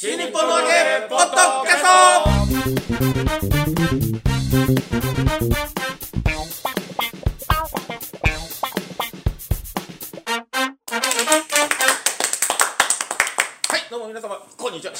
[0.00, 1.34] 新日本の揚げポッド
[1.66, 1.88] キャスト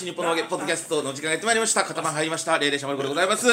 [0.08, 1.84] 日本のポッドキャストの時間がやってまいりました。
[1.84, 2.58] 肩間入りました。
[2.58, 3.46] 霊霊者マルコでございます。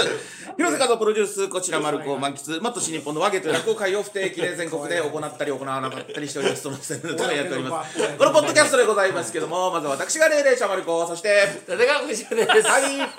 [0.55, 6.61] 広瀬和夫プロデュース、こちらマルコを満喫、もっと新日本の和芸という落語会を不定期で全国で行ったり行わなかったりしております。
[6.61, 7.99] その宣伝とやっております。
[8.17, 12.25] このポッドキャストでございますけども、まずは私が霊霊者マルコ、そして、立川藤です。
[12.69, 13.09] はい。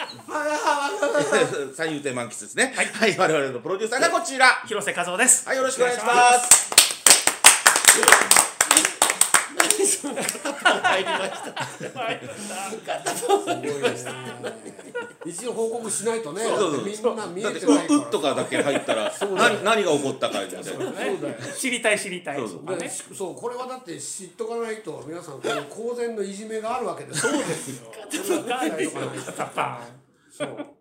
[1.77, 2.73] 三遊亭満喫ですね。
[2.75, 3.15] はい。
[3.19, 4.63] 我々のプロデューサーがこちら。
[4.67, 5.47] 広瀬和夫です。
[5.47, 6.71] はい、よろしくお願いします。
[10.81, 11.43] 入りまし
[14.05, 14.17] た。
[15.27, 16.43] 一応報告しないとね。
[16.45, 17.97] そうそうみんな見えてないから。
[17.97, 20.65] う、うとかだけ入ったら、何、何が起こったかみたいな。
[20.65, 21.17] そうだよ。
[21.59, 22.37] 知りたい知りたい。
[22.39, 27.15] そうそうまあねでしそうこれはだって知っとかないと皆さんこの公然のいじめがあるわけで。
[27.15, 28.45] すそうですよ。
[28.47, 29.79] ガーリーとかパン。
[30.31, 30.76] そう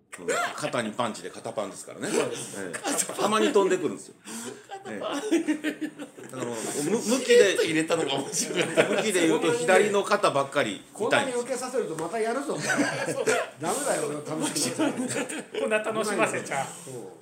[0.55, 2.09] 肩にパンチで肩パンですからね。
[2.11, 4.15] ええたまに飛んでくるんですよ。
[4.87, 5.91] ええ
[6.33, 8.63] あのむ向きで入れたのが面白い。
[8.63, 11.09] 向きで言うと左の肩ばっかりこん。
[11.11, 12.57] ないに受けさせるとまたやるぞ
[13.59, 14.83] ダメだよ楽しこ
[15.67, 16.65] んな楽しませちゃ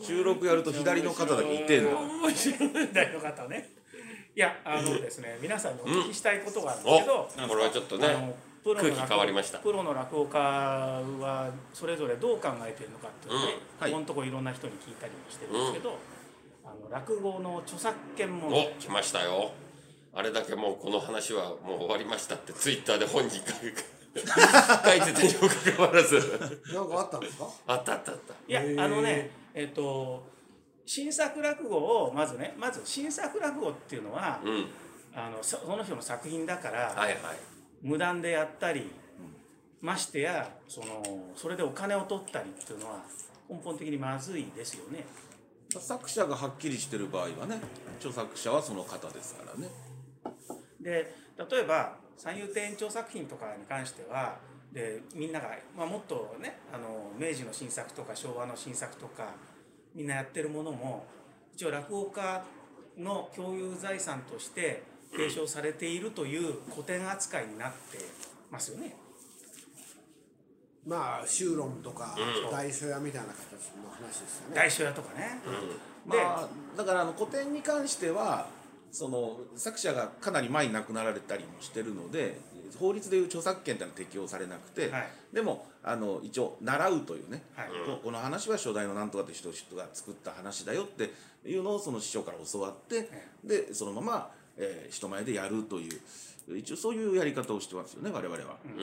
[0.01, 1.97] 収録やると左の肩だけ痛いんだよ。
[1.97, 3.69] 面白いだよ方ね。
[4.35, 8.52] いやあのですね皆さんにお聞きしたいことがあるんですけど、お、これはちょっとね。
[8.63, 15.97] プロの空気変わりましたプロの落語家はそれぞれどう考えているのかっていうのをね、はいここのところいろんな人に聞いたりもしてるんですけど、
[16.63, 19.51] あの落語の著作権問お題、来ましたよ。
[20.13, 23.51] あれだけもうこの話はもう終わりましたってツイッターで本人が
[24.85, 26.15] 書いてたにもかかわらず。
[26.73, 27.47] なんかあったんですか？
[27.67, 28.33] あったあったあった。
[28.47, 30.23] いやあのねえっ、と
[30.85, 34.67] 新作落語をまずねまず新作落語っていうのは、うん。
[35.15, 37.17] あのそその人の作品だから、はいはい。
[37.83, 38.89] 無断でやったり
[39.81, 41.03] ましてやその
[41.35, 43.01] それでお金を取ったりっていうのは
[43.49, 45.05] 根本的にまずいですよね。
[45.79, 47.59] 作者がはっきりしてる場合はね、
[47.97, 49.69] 著作者はその方ですからね。
[50.79, 51.15] で
[51.49, 54.37] 例えば三遊亭延長作品とかに関しては
[54.71, 59.33] でみんなが、まあ、もっとねあの明治の新作とか昭和の新作とか
[59.95, 61.05] みんなやってるものも
[61.53, 62.43] 一応落語家
[62.97, 64.83] の共有財産として
[65.15, 67.97] 提唱されているという古典扱いになって
[68.51, 68.95] ますよね。
[70.85, 72.51] まあ修論とかうん。
[72.51, 74.55] 大書屋みたいな形の話ですよね。
[74.55, 75.39] 大書屋とかね。
[76.05, 78.47] まあ、だからあの古典に関しては
[78.91, 82.37] その作者がかなり前に亡くなられたりもしてるので
[82.77, 85.07] 法律でいう著作権っていうのは適用されなくて、はい。
[85.31, 87.67] でもあの一応習うというね、はい。
[87.69, 91.11] ここの話は初代のなんとかって人人が作った話だよって
[91.45, 93.09] いうのをその師匠から教わって、
[93.43, 98.57] でそのまま、えー人前でやるという一応そういうやり方をしてますよね我々は。
[98.65, 98.77] うん。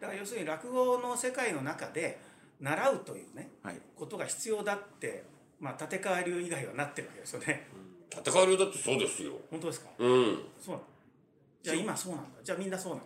[0.00, 2.18] だから要するに落語の世界の中で
[2.60, 5.24] 習うというねはいことが必要だって、
[5.60, 7.66] まあ、立川流以外はなってるわけですよね。
[8.10, 9.32] 戦うだってそうですよ。
[9.50, 9.88] 本当ですか？
[9.98, 10.38] うん。
[10.60, 10.82] そうなの？
[11.62, 13.04] じゃあ今そうなんだじゃあみんなそうなの？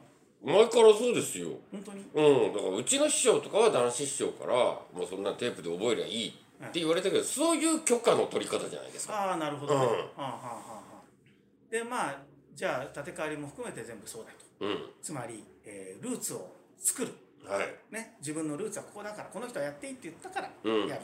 [0.60, 1.48] 前からそうですよ。
[1.72, 2.04] 本当に？
[2.14, 9.30] うん、だからうちの師匠とかは男子師匠からもうそんなテープで覚えりゃいいって言われたけど、そういう許可の取り方じゃないですか。
[9.30, 10.77] ああなるほどね、うんはあはあはあはあ
[11.70, 12.22] でまあ
[12.54, 14.66] じゃあ立川流も含めて全部そうだと。
[14.66, 17.12] うん、つまり、えールーツを作る。
[17.44, 17.94] はい。
[17.94, 20.88] ね自分のルーツはここだからこの人はやっていいって言ったからうん。
[20.88, 21.02] やる、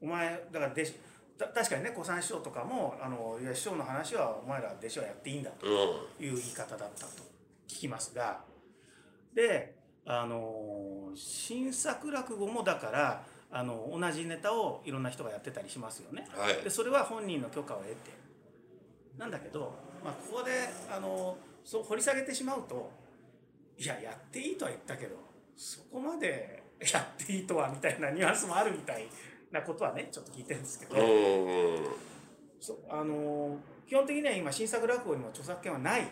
[0.00, 0.94] お前だから弟子
[1.36, 5.66] た確かにね小三師匠とかもあのいや師匠の話はお前ら弟子はやっていいんだと。
[5.66, 7.22] うん、いう言い方だったと。
[7.68, 8.40] 聞きますが。
[9.34, 9.74] で
[10.06, 16.26] あの新作落語もだからあの同じネタをいろんな人がやってたりしますよね。
[16.30, 16.62] はい。
[16.62, 16.70] で。
[16.70, 18.10] それは本人の許可を得て。
[19.18, 19.72] なんだけど、
[20.04, 20.50] まあ、ここで
[20.94, 22.92] あのそう掘り下げてしまうと
[23.78, 25.16] いややっていいとは言ったけど
[25.56, 29.06] そこまでやっていいとはみたいなニュアンスもあるみたい
[29.50, 30.96] なことはねちょっと聞いてるんですけど、
[32.60, 33.56] そうあの
[33.88, 36.06] 基本的には今新作落語にも著作権はない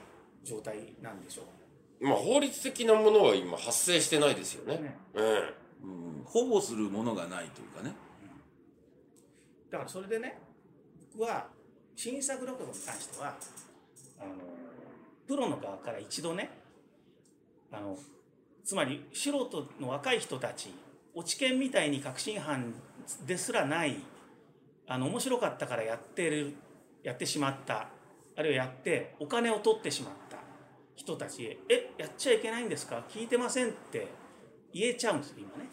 [0.44, 1.42] 状態なんでしょ
[2.00, 4.97] まあ法律的なものは今発生してないですよね。
[5.14, 7.92] うん保護するものがないというかね。
[9.71, 10.38] だからそれでね
[11.12, 11.47] 僕は
[11.97, 13.36] 新作落語に関しては
[14.20, 14.30] あの
[15.26, 16.50] プロの側から一度ね
[17.70, 17.97] あの
[18.64, 20.72] つまり素人の若い人たち
[21.14, 22.74] 落研みたいに確信犯
[23.26, 23.97] ですらない
[24.86, 26.54] あの面白かったからやってる
[27.03, 27.88] やってしまった
[28.36, 30.38] あるいはやってお金を取ってしまった
[30.94, 33.04] 人たちへ「えやっちゃいけないんですか？
[33.09, 34.09] 聞いてません」って
[34.72, 35.70] 言えちゃうんですよ今ね。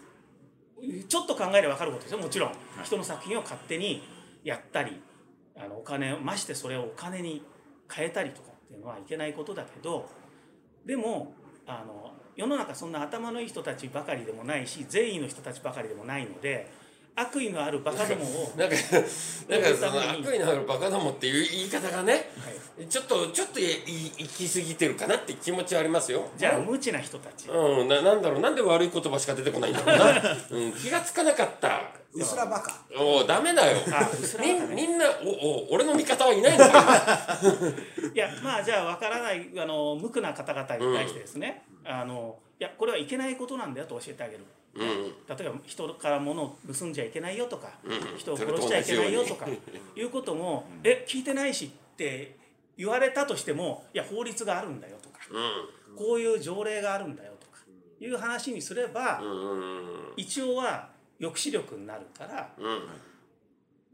[1.08, 2.54] ちょっと考えれば分かることですよもちろん、
[2.84, 4.02] 人の作品を勝手に
[4.46, 5.02] やったり
[5.58, 7.44] あのお金をましてそれをお金に
[7.92, 10.08] 変えたりとかっていうのはいけないことだけど
[10.86, 11.34] でも
[11.66, 16.72] あの世の中そんな頭のいい人たちばかりでもないし善意の人たちばかりでもないので
[17.16, 18.76] 悪意のあるバカどもを なんか
[19.50, 22.30] なんかその悪意のあるバカどもっていう言い方がね
[22.90, 23.66] ちょっとちょっとい
[24.18, 26.30] 行き過ぎてるかなって気持ちはありますよ。
[26.38, 27.50] じゃあ無知な人たち。
[27.50, 28.40] うんななんだろう。
[28.40, 32.74] なんで悪い言葉しか出てこないんだろうな、うん、気がつかなかったうすらバカ。
[32.98, 33.78] おおダメだよ。
[33.92, 34.76] あうすらバカね。
[34.76, 37.40] みんみんなおお俺の味方はいないのか
[38.14, 44.46] いやまあじゃあ分からないあの無垢な方々に対してですね、あのいやこれはいけないことなんだよと教えてあげる。
[44.76, 45.38] うん。
[45.38, 48.18] 例えば人から物を盗んじゃいけないよとか、うん。
[48.18, 49.46] 人を殺しちゃいけないよとか
[49.96, 52.36] いうことも「え聞いてないし」って
[52.78, 57.64] 言われたとしても「いや法律があるんだよ」とかう「こういう条例があるんだよ」とか
[58.00, 60.14] いう話にすれば、んうん。
[60.16, 62.88] 一応は抑止力になるからうん。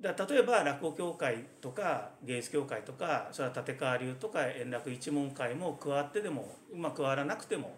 [0.01, 7.75] だ例えば落語協会とか芸術協会とかそれは立川流とか円楽一門会も加わってでも、まあ、加わらなくても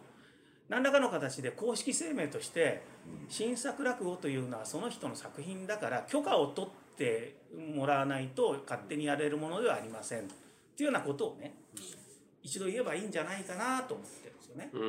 [0.68, 2.84] 何らかの形で公式声明として
[3.30, 7.36] 新作落語というのはその人の作品だから許可を取って
[7.76, 10.22] もらわないと勝手にやれるものではありません。
[10.22, 10.24] っ
[10.76, 11.54] ていうようなことをね
[12.44, 14.70] 一度言えばいいんじゃないかなと思ってるんですよね。
[14.74, 14.82] うん。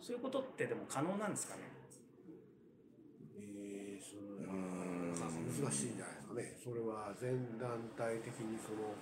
[0.00, 1.60] そういうことってでも可能なんですかね？
[3.36, 4.52] えーそれは
[5.62, 6.56] 難しいんじゃないですかね。
[6.64, 8.94] それは全団体的にその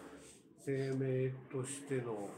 [0.64, 2.28] 声明としての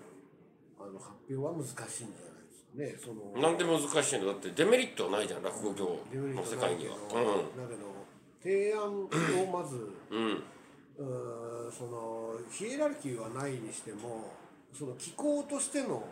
[0.78, 2.96] あの発表は難しいんじゃないですかね。
[2.98, 4.26] そのなんで難しいの？
[4.26, 6.00] だってデメリットはないじゃん落語業
[6.34, 6.94] の世界には。
[6.94, 8.06] だけど
[8.42, 9.08] 提案を
[9.52, 10.42] まずうん。
[10.98, 14.32] うそのヒエラルキーはないにしても
[14.72, 16.04] その機構としての、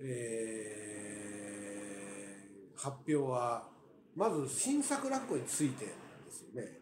[0.00, 0.88] えー
[2.80, 3.64] 発表は
[4.14, 5.86] まず新作落語について
[6.28, 6.78] ですよね。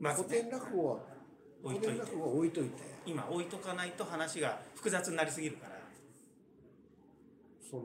[0.00, 0.98] まずね古典落語は
[1.62, 2.70] 置いといて古典落語は置いといて
[3.04, 5.72] 今置いとかないと話が複雑になりすぎるから。
[7.70, 7.82] その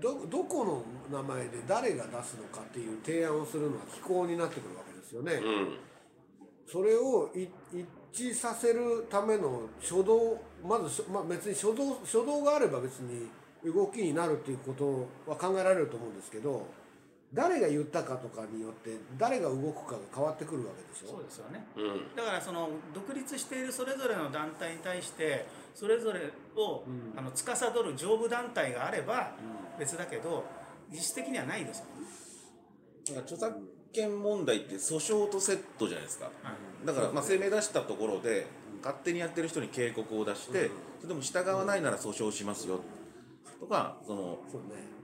[0.00, 5.34] どどこの名前で誰が出すのかっていう提案をするのは機構になってくるわけですよね。
[5.34, 5.78] うん
[6.70, 7.48] それをい
[8.12, 13.26] 一致させるための初動まずまあ、別に初動初動があれば別に
[13.64, 16.66] 動きになるっていうことは考えられると思うんですけど
[17.34, 21.16] 誰が言ったかとかによって誰が動くかが変わってくるわけでしょ？
[21.16, 21.66] そうですよね。
[21.76, 22.16] うん。
[22.16, 27.12] だからその独立しているそれぞれの団体に対してそれぞれを、うん。
[27.18, 29.32] あの司る上部団体があれば
[29.78, 30.46] 別だけど
[30.90, 31.90] 実質的にはないですよね。
[33.08, 33.54] だから著作
[33.92, 36.26] 権問題って訴訟とセットじゃないですか。
[36.26, 36.30] は
[36.82, 36.86] い。
[36.86, 38.46] だからまあ声明出したところで
[38.82, 40.70] 勝手にやってる人に警告を出して
[41.00, 42.80] それでも従わないなら訴訟しますよ。
[43.60, 44.96] とかそのそうね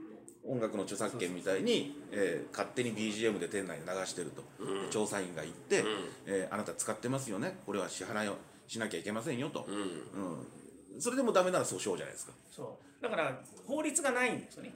[0.47, 4.89] 音楽の著作権みたいに、えー勝手に BGM で店内で流してると、うん。
[4.89, 5.87] 調査員が行って、うん。
[6.27, 7.57] えーあなた使ってますよね。
[7.65, 8.37] これは支払いを
[8.67, 9.75] しなきゃいけませんよと、うん。
[9.75, 11.01] うん。
[11.01, 12.33] それでもダメなら訴訟じゃないですか。
[12.51, 13.03] そう。
[13.03, 14.73] だから法律がないんですよね。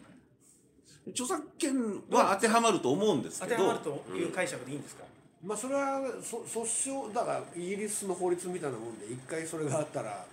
[1.11, 3.55] 著作権は当てはまると思うんですけど。
[3.55, 3.79] 当てはまる
[4.11, 5.03] という解釈でいいんですか？
[5.43, 10.25] まあそれはそ訴訟だからイギリスの法律みたいなもんで一回それがあったら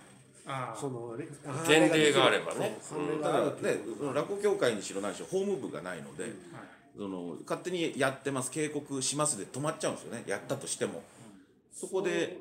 [0.79, 1.27] そのれ
[1.67, 2.77] 前例があればね。
[3.21, 3.51] だからね
[3.85, 6.33] うその落語協会にしろ何しろ法務部がないので、はい。
[6.97, 10.23] その勝手にやってます警告しますで止まっちゃうんですよね。
[10.25, 11.03] やったとしても。
[11.73, 12.37] そこで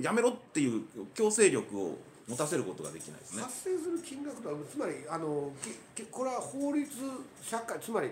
[0.00, 0.82] やめろっていう
[1.14, 3.42] 強制力を持たせることができないですね。
[3.42, 5.52] 発生する金額とはつまりあの
[5.96, 6.88] ききこれは法律
[7.42, 8.10] 社会つまり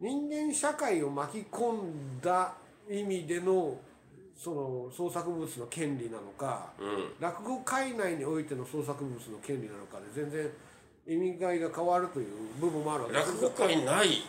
[0.00, 2.54] 人間社会を巻き込んだ
[2.90, 3.76] 意味での
[4.36, 7.12] その創作物の権利なのかうん。
[7.20, 10.48] 落語界内においての創作物の権利なのかで全然
[11.06, 12.26] 意味合いが変わるという
[12.60, 13.32] 部分もあるわけです。
[13.32, 14.22] 落語界ない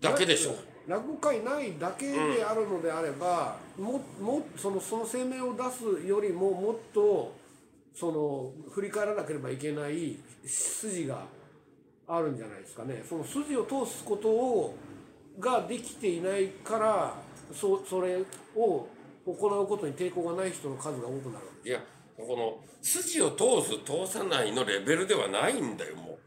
[0.00, 0.54] だけでしょ。
[0.86, 7.34] 落語界ないだけであるのであれば、ももそのその声明を出すよりももっと
[7.94, 11.26] その振り返らなければいけない筋が
[12.06, 13.02] あるんじゃないですかね。
[13.08, 14.76] その筋を通すことを
[15.38, 17.14] ができていないから
[17.52, 18.18] そそれ
[18.56, 18.86] を
[19.34, 21.80] 行うことに抵抗がない人の数が多くなるいや
[22.16, 26.18] この筋を通す通さないのレベルではないんだよもう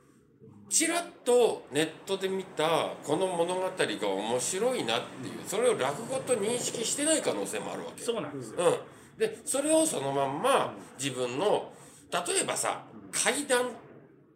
[0.71, 8.57] ちらっとネットで見たこの物語が面白いなっていうそれを落語と認識してない可能性もあるわけそうなんですよ。
[8.57, 11.73] うん、でそれをそのまんま自分の
[12.09, 13.67] 例えばさ怪談っ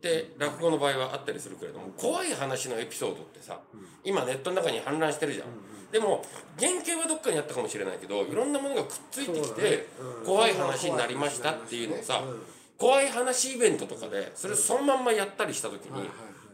[0.01, 3.62] て落語の場合はあったりするけれども怖い話のエピソードってさ
[4.03, 5.48] 今ネットの中に氾濫してるじゃん。
[5.92, 6.25] でも
[6.60, 10.25] 原型はどっかにあったかもしれないけどいろんなものがくっついてきてうん。
[10.25, 12.42] 怖い話になりましたっていうのをさうん
[12.77, 16.10] 怖い話イベントとかでそれそのまんまやったりした時に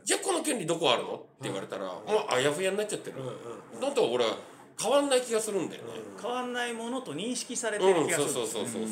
[0.05, 1.15] じゃあこの権利どこあるの？
[1.15, 4.37] って言われたらもうあやふやになっちゃってるうんうんだと俺は
[4.79, 5.89] 変わんない気がするんだよね。
[6.19, 8.29] 変わんないものと認識されてうん、る気がする。
[8.29, 8.83] そうそうそうそうそう。
[8.83, 8.89] うん。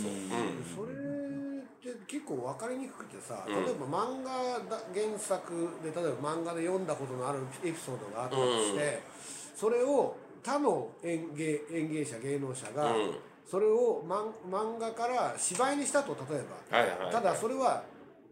[0.75, 3.65] それって結構分かりにくくてさ、うん。
[3.65, 4.29] 例えば漫画
[4.69, 9.01] だ原作で例えば漫画で読んだことのあるエピソードがあったとして、
[9.55, 13.15] それを他の演芸演芸者芸能者が、うん。
[13.50, 17.84] それを漫漫画から芝居にしたと例えば、はいはいただそれは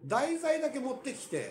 [0.05, 1.49] 題材だけ持ってきて、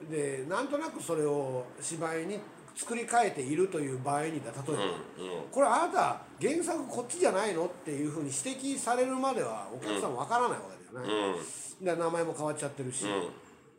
[0.00, 0.10] うん。
[0.10, 2.38] でなんとなくそれを芝居に
[2.76, 4.92] 作り変えているという場合にだ例えば、うんうん。
[5.50, 11.38] これあなた原作こっちじゃないのっていうふうに指摘されるまではお客さんわからないわけだよね、
[11.80, 13.04] で名前も変わっちゃってるし、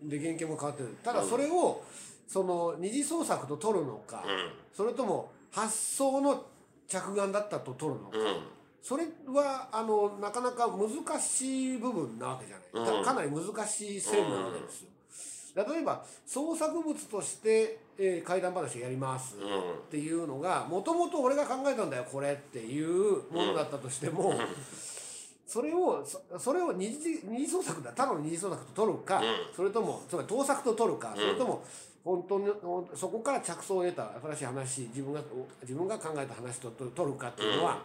[0.04, 0.96] で原型も変わってる。
[1.04, 1.84] ただそれを
[2.28, 4.24] その二次創作と取るのか、
[4.74, 6.46] それとも発想の
[6.88, 8.26] 着眼だったと取るのか、うん。
[8.26, 8.36] うん
[8.82, 13.04] それはあのなかなか難しい部分なわけじゃない、うん。
[13.04, 24.34] かかなり難しい線なわけですよ、例えば創作物として、えー怪談話をやりますうんっていうのがもともと俺が考えたんだよこれっていうものだったとしても、
[25.46, 27.92] それをそそれを二次二次創作だ。
[27.96, 29.24] 他の二次創作と取るか、うん。
[29.56, 31.16] それともつまり盗作と取るか、ん。
[31.16, 31.64] それとも
[32.04, 32.48] 本当に
[32.96, 35.22] そこから着想を得た新しい話自分が
[35.62, 37.84] 自分が考えた話とと取るかっていうのは、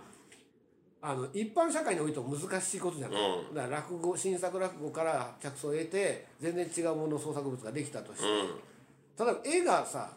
[1.03, 3.55] あの一般社会においても難しいことじゃない、うん。
[3.55, 8.49] だから落語新作落語から着想を得て全然違うもの創作物ができたとして、うん。
[9.17, 10.11] ただ絵がさ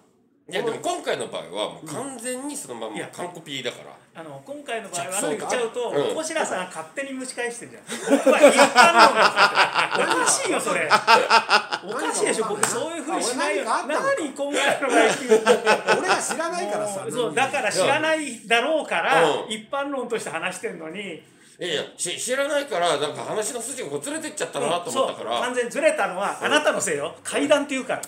[0.49, 6.15] いやでも今回の場合はもう完全にそのまま完コピーだからあの今回の場合は言っちゃうと、うん。
[6.15, 8.17] 小白さん勝手に蒸し返してるじゃん。
[8.19, 9.23] 僕は一般論だ
[9.95, 10.89] おかしいよそれ。
[11.87, 13.63] おかしいでしょ僕そういうふうにしないよ。
[13.63, 19.51] 何今回の場合俺が知らないからさそうだから知らないだろうから、うん。
[19.51, 21.23] 一般論として話してんのに
[21.59, 27.13] いやいやし知らないからなんか話の筋がこうずれてっちゃったなと思ったから、そう完全にずれたのはあなたのせいよ。
[27.21, 28.01] 階段っていうから。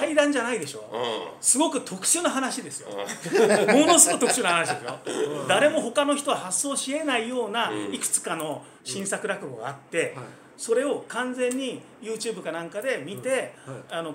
[0.00, 0.78] 階段じゃないでしょ。
[0.80, 2.88] うすごく特殊な話ですよ。
[2.88, 4.98] ものすごく特殊な話ですよ。
[5.46, 10.24] 誰も他の人は発想しえないようないくつかの新作落語があってはい。
[10.56, 13.74] それを完全に YouTube かなんかで見てうん。
[13.74, 13.82] はい。
[13.90, 14.14] あの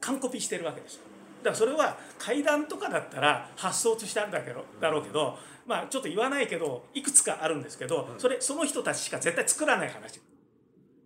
[0.00, 1.02] 完コピしてるわけですよ。
[1.42, 5.38] だからそれは階段とかだったら発想としてあるんだけどだろうけど
[5.70, 10.20] まあちょっと言わないけどいくつかあるんですけどそれその人たちしか絶対作らない話。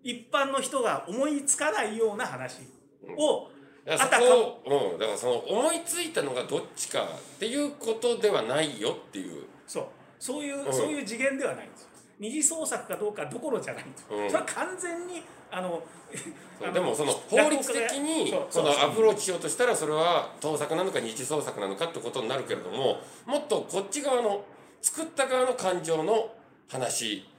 [0.02, 2.60] 一般の人が思いつかないような話
[3.16, 3.48] を
[3.84, 9.44] ん、だからあたかそこを、うん、だからその思いついたのがどっちかっていうことではないよっていう。
[9.66, 9.86] そう。
[10.18, 10.72] そういう、うん。
[10.72, 11.88] そういう次元ではないんですよ。
[12.18, 14.30] 二次創作かどうかどころじゃないんですよ、うん。
[14.30, 15.22] それは完全に
[15.56, 15.82] あの
[16.72, 24.44] でもその法律的にそのアプローチしようとしたらそれは盗作なのか二次創作なのかってことになるけれどももっとこっち側の
[24.82, 26.30] 作った側の感情の
[26.68, 27.33] 話あ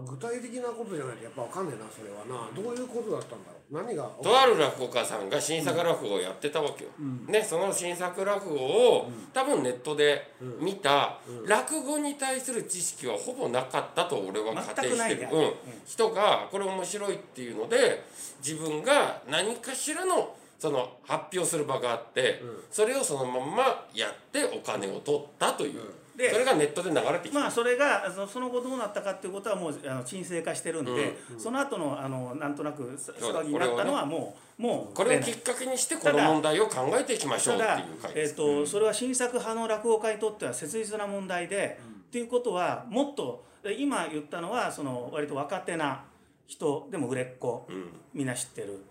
[0.00, 2.50] 具体的なことじゃないとやっぱわかんねえなそれはな。
[2.54, 3.84] どういうことだったんだろう？
[3.86, 4.04] 何が？
[4.22, 6.90] とある落語家さんが新作落語をやってたわけよ。
[7.28, 15.20] ねその新作落語を多分ネットで見た落語に対する知識はほぼなかったと俺は仮定してる。
[15.22, 15.52] ね、うん、
[15.86, 18.04] 人がこれ面白いっていうので
[18.44, 25.82] 自分が何かしらのその発表する場があって、それをそのまんまやってお金を取ったという、
[26.16, 27.40] でそれがネットで流れてきた。
[27.40, 38.32] まあそれがその後どうなったかっていうことはもうあの沈静化してるんで、その後のあのなんとなく騒ぎになったのはもう、もうこれをきっかけにしてこの問題を考えていきましょうっていう回、です。
[38.32, 43.44] えーとそれは新作派の落語家にとっては切実な問題で、っていうことはもっと
[43.78, 46.04] 今言ったのはその割と若手な
[46.46, 47.90] 人でも売れっ子、うん。
[48.14, 48.82] みんな知ってる。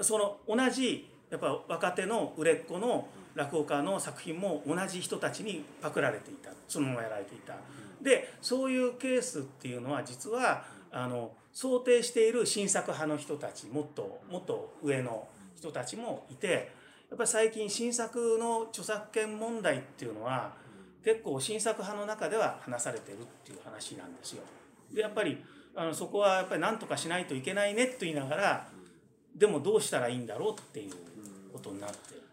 [0.00, 7.54] その同じやっぱ若手の売れっ子の落語家の作品も同じ人たちにパクられていたそのままやられていた。
[8.02, 16.72] でそういうケースっていうのは実はあの想定している新作派の人たちもっともっと上の人たちもいて
[17.08, 20.52] やっぱり最近新作の著作権問題っていうのは
[21.04, 24.42] 結構新作派の中では話されてるっていう話なんですよ。
[24.92, 25.42] でやっぱり
[25.74, 28.68] あのそこはやっぱり何とかしないといけないねと言いながら
[29.34, 30.92] でもどうしたらいいんだろうっていう
[31.52, 32.25] ことになってる。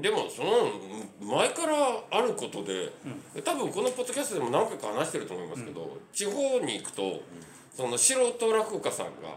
[0.00, 0.50] でもその
[1.20, 1.74] 前から
[2.10, 2.92] あることで、
[3.44, 7.20] 多分このポッドキャストでも何回か話してると思いますけど、地方に行くと
[7.74, 9.36] その素人落語家さんが、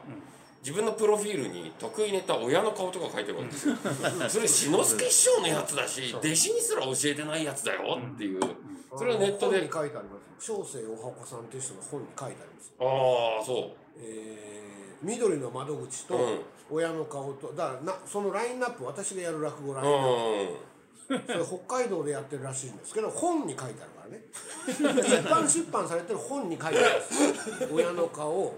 [0.61, 3.75] 自分のプロフィールに得意ネタ親の顔とか書いてるわけですよ。
[4.29, 8.39] それ志の輔師匠のやつだし弟子にすら教えてないやつだよっていう、
[8.97, 9.57] それはネットで。
[9.57, 10.23] 本に書いてあります。
[10.43, 12.83] 小生おはこさんっていう人の本に書いてありますあ
[13.41, 14.63] あそえー
[15.01, 16.39] 緑の窓口とうん
[16.69, 20.73] 親の顔とだからなそのラインナップ私がやる落語ラうインナッうんプ
[21.07, 24.23] それ北海道でやってるらしいんですけど本に書いてあるからね。
[24.67, 27.69] 一般出版されてる本に書いてあるんですよ。
[27.73, 28.55] 親の顔、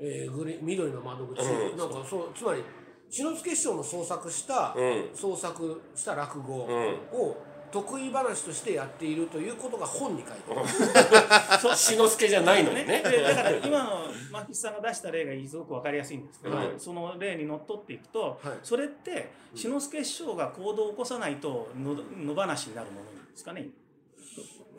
[0.00, 1.76] えーグリ緑の窓口、うん。
[1.76, 2.64] なんかそうつまり
[3.10, 5.10] 志の輔師匠の創作した、うん。
[5.14, 7.20] 創作した落語うん。
[7.20, 7.36] を
[7.70, 11.68] 得意話としてやっているということが本に書いてある。
[11.76, 13.02] 志の輔じゃないのにね。
[13.04, 16.72] でだから 今の牧吉さんが出した例がすごく分かりやすいんですけど、はい。
[16.78, 18.58] その例にのっとっていくと、はい。
[18.62, 21.94] それって志の輔師匠が行動を起こさないとの
[22.34, 23.68] 野放しになるものなんですかね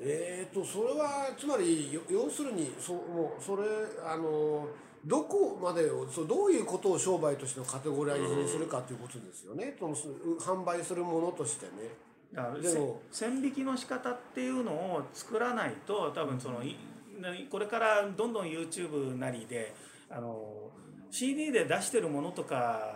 [0.01, 3.63] えー、とそれはつまりよ要するにそもうそれ
[4.05, 4.69] あの
[5.05, 10.07] どこまでをそうどういうことを商売としてのカテゴライズにするかということですよね、そのす
[10.39, 12.08] 販売するものとしてね。
[12.33, 16.75] だからでもせ線引きの仕方っていうのを作らないと多分そのい
[17.19, 19.73] なこれからどんどん YouTube なりで
[20.09, 20.69] あの
[21.11, 22.93] CD で出してるものとか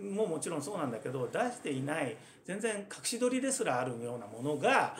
[0.00, 4.96] ももちろんそうなんだけど出していない全然隠し撮りですらあるようなものが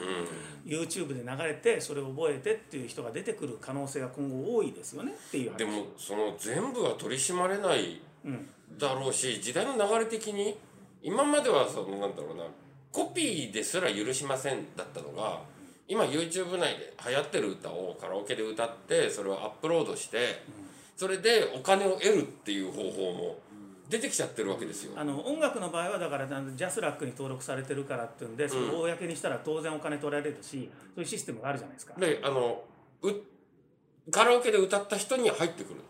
[0.65, 5.59] YouTube で流れてそれを覚えてっていう人が出てくる可能性が今後多いですよねっていう話。
[5.59, 8.49] でもその全部は取り締まれないうん。
[8.79, 10.59] だろうし時代の流れ的に
[11.03, 12.45] 今まではそのなんだろうな
[12.97, 15.41] コピーですら許しませんだったのが
[15.87, 20.43] 今 YouTube 内で流行ってる歌をカラオケで歌ってそれをアップロードして
[20.97, 23.37] それでお金を得るっていう方法も
[23.91, 24.95] 出てきちゃってるわけですよ。
[24.97, 32.01] あの音楽の場合はだからジャスラックに登録されてるからっていうんでそれを公にしたら当然お金取られるしそういうシステムがあるじゃないですか。
[32.01, 32.65] であの
[33.03, 33.11] う
[34.11, 35.81] カラオケで歌った人に入ってくる、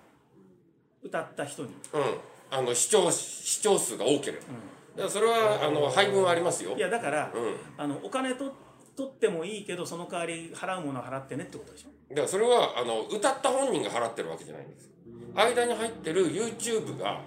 [1.04, 1.68] 歌った人に。
[1.92, 2.02] うん、
[2.50, 6.76] あの視聴視聴数が多ければ、だからそれはあの配分ありますよ。
[6.76, 7.56] いやだから、うん。
[7.76, 8.54] あのお金と
[8.96, 11.88] 取ってもいいけどその代わり払うものは払ってねってことでしょ？
[12.10, 14.88] だからそれはあの歌った本人が払ってるわけじゃないんです
[15.34, 17.20] 間に入ってる YouTube が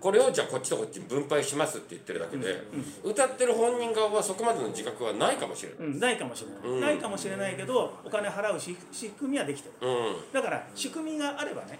[0.00, 2.60] これをじゃあこっちとこっちに分配しますって言ってるだけで
[3.04, 5.78] 歌ってる本人側はそこまでの自覚はないかもしれない。
[5.78, 6.80] うん、ないかもしれない、うん。
[6.80, 9.88] ないかもしれないけどお金払うし仕組みはできてる。
[9.88, 10.32] うん。
[10.32, 11.78] だから仕組みがあればね。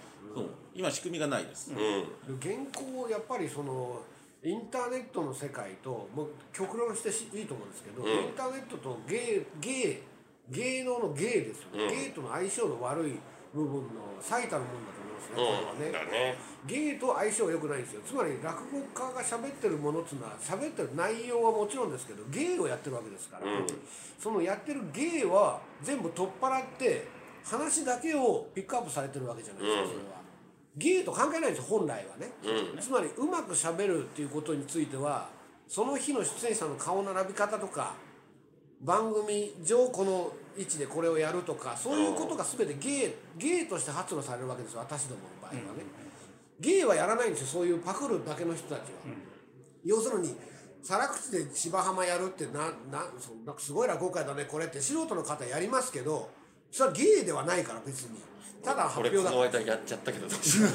[0.73, 2.35] 今仕組みがないです、うん。
[2.37, 4.01] 現行やっぱりその
[4.43, 8.09] インターネットの世界ともう極論してしいいと思うんですけど、うん。
[8.09, 10.01] インターネットと芸芸
[10.49, 11.89] 芸能の芸ですよね、うん。
[11.89, 13.13] 芸との相性の悪い
[13.53, 13.87] 部分の
[14.19, 16.05] 最たるもんだと思うんですね、これはね。
[16.05, 16.35] だね。
[16.67, 18.01] 芸と相性が良くないんですよ。
[18.05, 23.67] つまり落語家が喋ってるものっていうのは喋ってる内容はもちろんですけど芸をやってるわけですから、うん。
[24.19, 27.07] そのやってる芸は全部取っ払って
[27.45, 29.87] 話だけをピックアップされてるわけじゃないですか、うん。
[29.87, 30.22] それは
[30.77, 32.79] 芸と関係ないんですよ本来はね、うん。
[32.79, 35.29] つまりうまく喋るっていうことについては
[35.67, 37.93] その日の出演者の顔並び方とか
[38.81, 45.83] 番組上この位置でこれをやるとかそういうことが全て芸芸として発露されるわけですよ私どもの場合はね、
[46.59, 48.83] 芸はやらないんですよそういうパクるだけの人たちは、
[49.83, 50.35] 要するに
[50.83, 56.29] 皿口で芝浜やるってななそなんかすごい落語会だねこれって素人の方やりますけど
[56.73, 58.17] それは芸ではないから別に。
[58.63, 60.27] ただ発俺表だこの間やっちゃったけど。
[60.33, 60.65] それ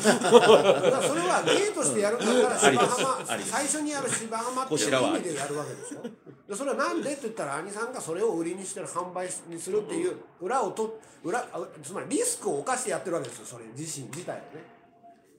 [1.26, 6.02] は芸としてやるんだったら芝浜最初にやる芝浜っていう意味でやるわけでしょ。
[6.48, 14.78] でそれはなんでって言ったら兄さんがそれを売りにしてる販売にするっていう裏をと裏あつまりリスクを冒してやってるわけですよそれ自身自体をね。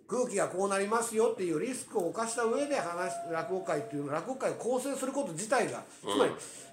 [0.09, 6.31] 空気がこうなりますよっていうリスクを冒した上で話落語会っていうの落語会を構成すること自体がつまり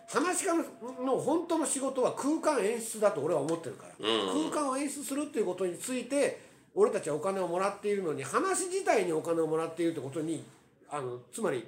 [0.08, 4.50] 話し家の本当の仕事は空間演出だと俺は思ってるから、うん。
[4.50, 6.40] 空間を演出するっていうことについて
[6.74, 10.44] 俺たちはお金をもらっているのに話自体にお金をもらっているってことに
[10.90, 11.66] あのつまり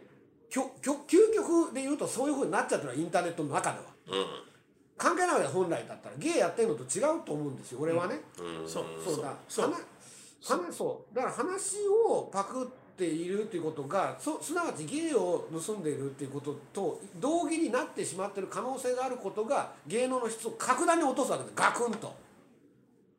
[0.51, 3.85] きょきょ究極で言うとそういうふうになっちゃってるのはインターネットの中では。
[4.96, 6.16] 関係ないわけだ本来だったら。
[6.18, 8.62] 芸やってるのと違うと思うんですよ俺はね、うん。
[8.62, 8.64] う。
[8.64, 8.85] んそう。
[9.05, 9.33] そうだ。
[9.48, 9.70] そう。
[9.70, 9.77] 話
[10.42, 11.14] 話そう。
[11.14, 21.52] だから話をパクっているっていうことがそすなわち芸を盗んでいるっていうことと同義になってしまっている可能性があることが芸能の質を格段に落とすわけです。
[21.54, 22.14] ガクンと。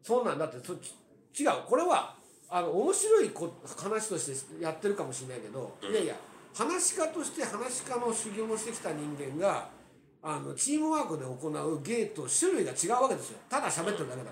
[0.03, 0.37] そんなん。
[0.37, 1.51] だってそ違う。
[1.67, 2.13] これは
[2.49, 6.15] あの面白いこ話としてやってるかもしれないけど、いやいや
[6.53, 9.69] 話し家として話し家の修行をしてきた人間が
[10.21, 13.39] あのチームワークで行う芸と種類が違うわけですよ。
[13.49, 14.31] ただ喋ってるだけだ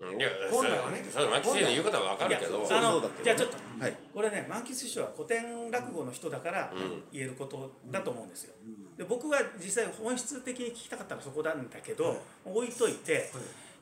[0.00, 0.08] ら。
[0.08, 0.20] うん。
[0.20, 1.04] いや本来はね。
[1.10, 2.56] それそれ牧師の言うことは分かるけど。
[2.56, 3.96] あのそうだけどじゃあちょっとはい。
[4.14, 7.02] これね満喫師匠は古典落語の人だからうん。
[7.12, 8.54] 言えることだと思うんですよ。
[8.96, 13.30] で僕が実際本質的に聞きたかったのはそこなんだけど、置いといて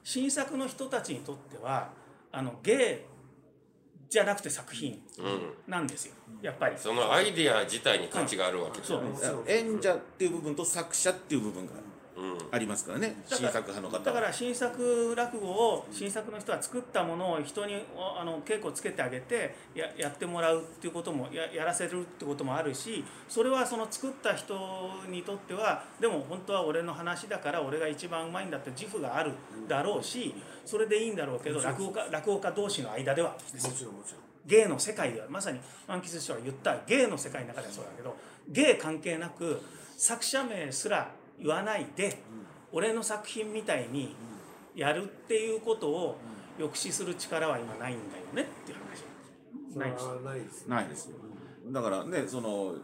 [0.05, 1.91] 新作の人たちにとっては
[2.31, 3.05] あの芸
[4.09, 5.55] じゃなくて作品うん。
[5.67, 6.15] なんですよ。
[6.43, 6.77] やっぱり。
[6.79, 9.03] そのアイディア自体に価値があるわけそう。
[9.47, 11.86] 演者っていう部分と作者っていう部分がうん
[12.53, 13.17] ありますからね。
[13.29, 24.57] だから新作派の方だかはら新作落語を新作の人は作ったものを人におあの稽古つけてあげてややってもらうっていうこともややらせるってこともあるしそれはその作った人
[25.09, 29.33] にとってはでも本当は俺の話だから俺が一番うまいんだって自負がある
[29.69, 33.31] だろうしそれでいいんだろうけど落語家落語家同士の間では。
[33.31, 33.39] も
[33.73, 34.27] ちろんもちろん。
[34.47, 38.17] 芸の世界ではまさに満喫師匠が言った芸の世界の中ではそうだけど
[38.49, 39.61] 芸関係なく
[39.97, 42.22] 作者名すら言わないで、
[42.72, 44.14] 俺の作品みたいに
[44.75, 46.18] やるっていうことを
[46.59, 49.05] 抑止する力は今ないんだよねっていう話
[49.77, 50.66] ないですはないです。
[50.66, 51.16] ないですよ。
[51.70, 52.75] だからねその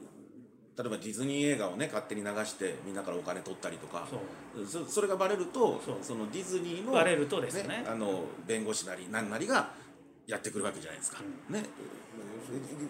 [0.77, 4.67] 例えばディズニー映画をね勝手に流してみんなからお金取ったりとかそう。
[4.67, 5.97] そそれがバレるとそう。
[6.03, 7.85] そのディズニーのバレるとですよね。
[7.87, 9.71] あの弁護士なり何なりが
[10.27, 11.19] やってくるわけじゃないですか、
[11.51, 11.65] ね。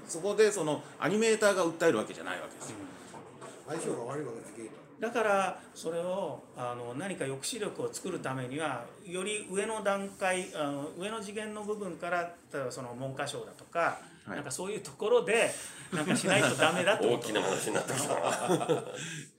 [0.06, 2.76] そこでそのアニメーターが訴えるわけじゃないわけですよ、
[3.66, 4.52] 相性が悪いわけです
[5.02, 14.30] だからそれをあの何か抑止力を作るためにはより上の段階あの上の次元の部分から例えばその文科省だとか、はい。
[14.36, 15.50] なんかそういうところで
[15.92, 17.16] なんかしないとダメだってこと。
[17.16, 18.14] 大きな話になってきた。
[18.14, 18.84] な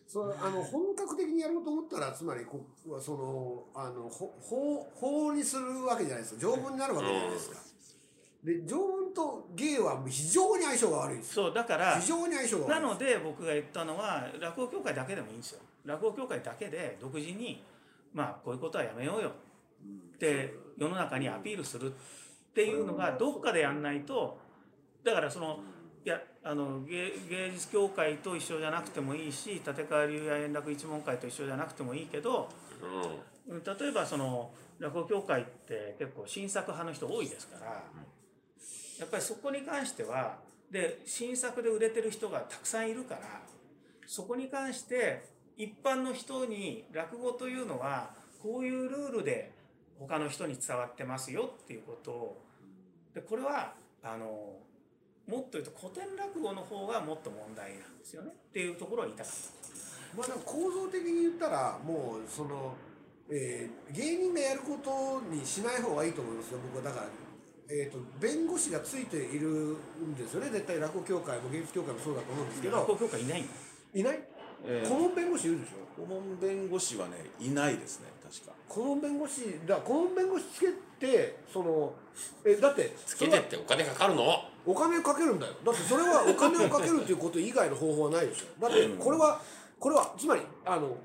[0.06, 2.65] そうあの本格的にやろうと思ったらつまりこ
[2.99, 6.41] そのあのほ法法にするわけじゃないですか。
[6.41, 7.72] 条文になるわけじゃないですか。
[8.43, 11.36] で条文と芸は非常に相性が悪いです。
[11.36, 15.62] そうだから非常に相性が悪いなので僕が言ったのは落語協会だけでもいいんですよ。
[15.86, 17.63] 落語協会だけで独自に
[18.13, 19.32] まあこういうことはやめようよ。
[20.15, 21.95] って世の中にアピールするっ
[22.53, 24.38] ていうのがどっかでやんないと
[25.03, 25.60] だからその
[26.06, 32.49] いやあの芸芸術協会と一緒じゃなくてもいいし立川流や円楽一門会と一緒じゃなくてもいいけど
[33.47, 33.63] ううん。
[33.63, 37.84] 例えばその落語協会って結構新作派の人多いですから
[38.99, 40.38] やっぱりそこに関しては
[40.71, 43.21] で新作で売れてる人がたくさんいるから
[44.08, 45.23] そこに関して
[45.58, 49.51] 一般の人に落語というのはこういうルールで
[49.99, 52.41] 他の人に伝わってますよっていうことを
[53.13, 54.25] でこれはあの
[55.27, 60.17] もっと言うと古典落語の方がもっと問題なんですよねっていうところを言いたかった。
[60.17, 62.73] まあでも構造的に言ったらもうその、
[63.29, 67.08] えー芸人がやることにしない方がいいと思いますよ僕はだから、
[67.69, 70.49] えー、と弁護士がついているんですよね。
[70.49, 72.78] 絶対落語協会も芸術協会もそうだと思うんですけど。
[72.78, 73.45] 落語協会いない
[73.93, 74.19] いない？
[74.65, 74.89] えー。
[74.89, 76.02] 顧問弁護士いるでしょ？
[76.02, 78.54] 顧問弁護士はねいないですね確か。
[78.67, 80.67] 顧問弁護士だ顧問弁護士つけ
[80.99, 81.93] てその
[82.45, 84.23] えだってつけてってお金かかるの？
[84.65, 85.54] お金かけるんだよ。
[85.65, 88.62] だってそれはお金をかけるっていうこと以外の方法はないでしょ。
[88.62, 89.41] だってこれは
[89.80, 90.95] これはつまりあの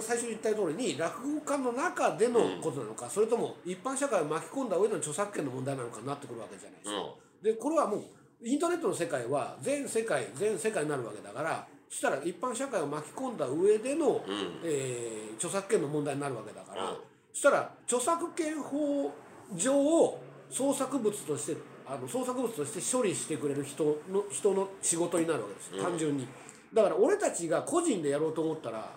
[0.00, 7.02] 最初に言った通りに落語家の中でのことなのか、それとも一般社会を巻き込んだ上での著作権の問題なのかになってくるわけじゃないですか。
[7.42, 8.02] でこれはもう
[8.42, 14.22] インターネットの世界は全世界全世界になるわけだからそしたら一般社会を巻き込んだ上での、
[14.64, 16.96] えー著作権の問題になるわけだから、うん。
[17.32, 19.12] そしたら著作権法
[19.54, 20.20] 上を
[20.50, 25.82] 創作物としてあの創作物として処理してくれる人の人の仕事になるわけですよ。
[25.82, 26.26] 単純に。
[26.74, 28.90] だから俺たちが個人でやろうと思ったら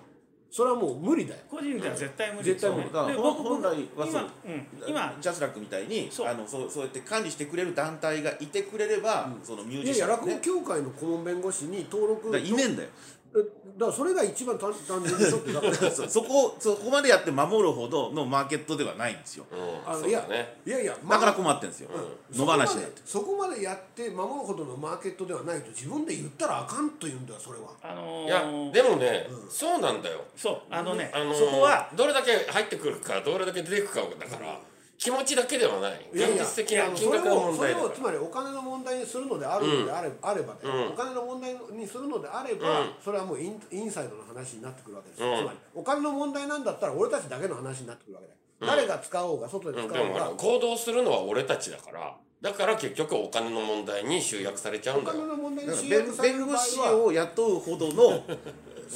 [0.51, 1.39] それはもう無理だよ。
[1.49, 2.43] 個人では絶対無理。
[2.43, 2.87] 絶対無理。
[2.87, 4.29] だから本本来はそう。
[4.45, 5.17] 今、うん、今。
[5.21, 6.27] ジャスラックみたいにそう。
[6.27, 12.89] あのそうそうやって管理してくれる団体がいてくれれば、そのミューいやいや落語ジシャンね協会の顧問弁護士に登録いねえんだよ。
[12.89, 15.73] えだからそれが一番単単純でしょってだから。
[15.73, 19.45] そ そこそこまでやって守るほどのマーケットではないんですよ。
[19.51, 19.89] うん。
[19.89, 20.27] あのいや
[20.65, 21.89] いやいやだからま困ってんですよ、
[22.31, 27.69] そ野放しになってそこまでやって守るほどのマーケットではないと自分で言ったらあかんと言うんだよそれは。
[27.81, 30.19] あのーいやでもねそうなんだよ。
[30.35, 34.59] そうあのね、あのーそこはどれだけ入ってくるかどれだけ出てくかだから
[35.01, 35.93] 気持ちだけではない。
[36.13, 37.85] 現実的な金それ額のをそれ問題だか。
[37.85, 40.87] をつまりお金の問題にするのであるのであれ,、あればね、うん。
[40.89, 42.89] お金の問題にするのであれば、うん。
[43.03, 45.17] それはもうインインサイドの話になってくるわけです。
[45.17, 52.15] つまりお金の問題なんだったら俺たちだけの話になってくるわけだよ、誰が使おうが外で使おうが、でもほら行動するのは俺たちだから。
[52.39, 55.35] だから結局お金の問題に集約されちゃうお金んだよ。
[55.35, 58.23] の問題に集約される場合弁護士はを雇うほどの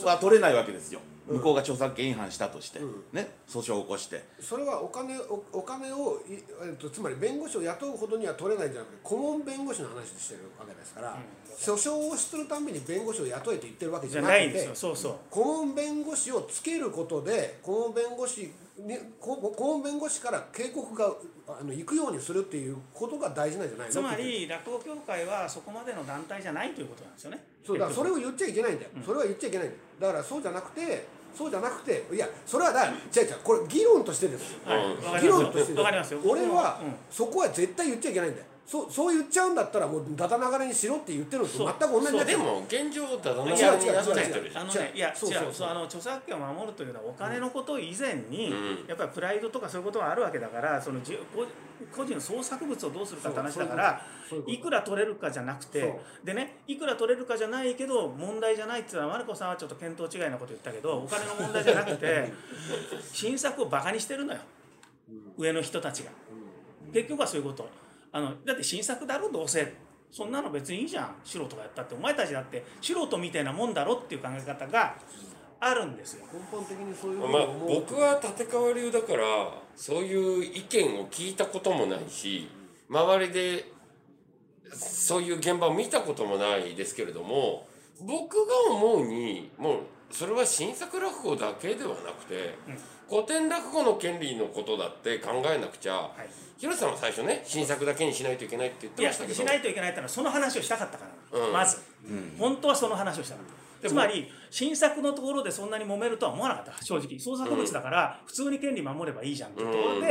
[0.06, 2.80] は取れないわけですよ向こうが著作権違反したとして、
[3.12, 4.24] ね訴訟を起こして。
[4.40, 6.34] それはお金おお金をい、
[6.64, 11.18] えっと、つまり弁護士を雇うほどには取れないんじゃなくて顧問弁護士の話をしてるわけですから、
[11.58, 15.16] 訴訟をするために弁護士を雇えと言ってるわけじじゃゃなくてないんですよそうそう。
[15.30, 21.12] 顧問弁護士をつけることで顧問弁護士にこ顧問弁護士から警告が
[21.48, 23.94] あの行くようにするっていうことが大事なんじゃないの？
[23.94, 27.44] つまり落語協会はそこまでの団体じゃないということなんですよね。
[27.66, 29.82] そうだからそれを言っちゃいけないんだよ、それは言っちゃいけないんだよ。
[30.00, 34.54] だからそうじゃなくてそうじゃなくていやそれはだ違う違うこれ議論としてです。
[34.54, 35.22] よはい。
[35.22, 36.20] 議論としてよわかりますよ。
[36.26, 36.96] 俺は、うん。
[37.12, 44.64] そこは絶対言っちゃいけないんだよそうそう言っちゃうんだったらもうだだ流れにしろって言ってるのと全く同じになっちゃうでも現状だだな違う違うになっちゃってるじゃん。
[44.64, 45.48] あのねいやそうそうそう。
[45.48, 48.86] 違うそうあの著作権を守るというのはお金のこと以前に、うん。
[48.88, 51.46] やっぱりプライドとかそういうことがあるわけだからそのじ個
[51.96, 54.02] 個人の創作物をどうするかって話だから
[54.48, 62.32] いくら取れるかじゃなくそてでねいくら取れるかじゃないけど問題じゃないっていうのはマルコさんはちょっと見当違いなこと言ったけどお金の問題じゃなくて
[63.14, 64.40] 新作をバカにしてるのよ。
[65.38, 66.12] 上の人たちが。
[66.94, 67.70] 結局はそういうこと
[68.16, 69.74] あのだって新作だろどうせ。
[70.10, 71.16] そんなの別にいいじゃん。
[71.26, 71.96] 素人がやったって。
[71.96, 74.96] お前たちだって素人みたいなもんだろっていう考え方が
[75.60, 76.26] あるんですよ。
[76.32, 79.26] 根本的にそういうふうにまあ僕は立川流だから
[79.76, 82.48] そういう意見を聞いたこともないし
[82.90, 83.66] 周りで
[84.72, 87.68] そういう現場を見たこともないですけれども
[88.00, 92.56] 僕が思うにもうそれは新作落語だけではなくて、
[93.10, 99.36] 古典落語の権利のことだって考えなくちゃ、はい広瀬さんは最初ね新作だけにしないといけないって言っていやましたけど。
[99.36, 101.54] しないといけないってのはその話をしたかったからな、うん。
[101.54, 101.78] まず、
[102.40, 103.88] 本当はその話をしたかった。
[103.88, 103.90] でも。
[103.90, 106.84] つまり新作のところでそんなに揉めるとは思わなかった。
[106.84, 107.20] 正直。
[107.20, 110.04] 創作物だから普通に権利守ればいいじゃんってところで、うん。
[110.04, 110.06] い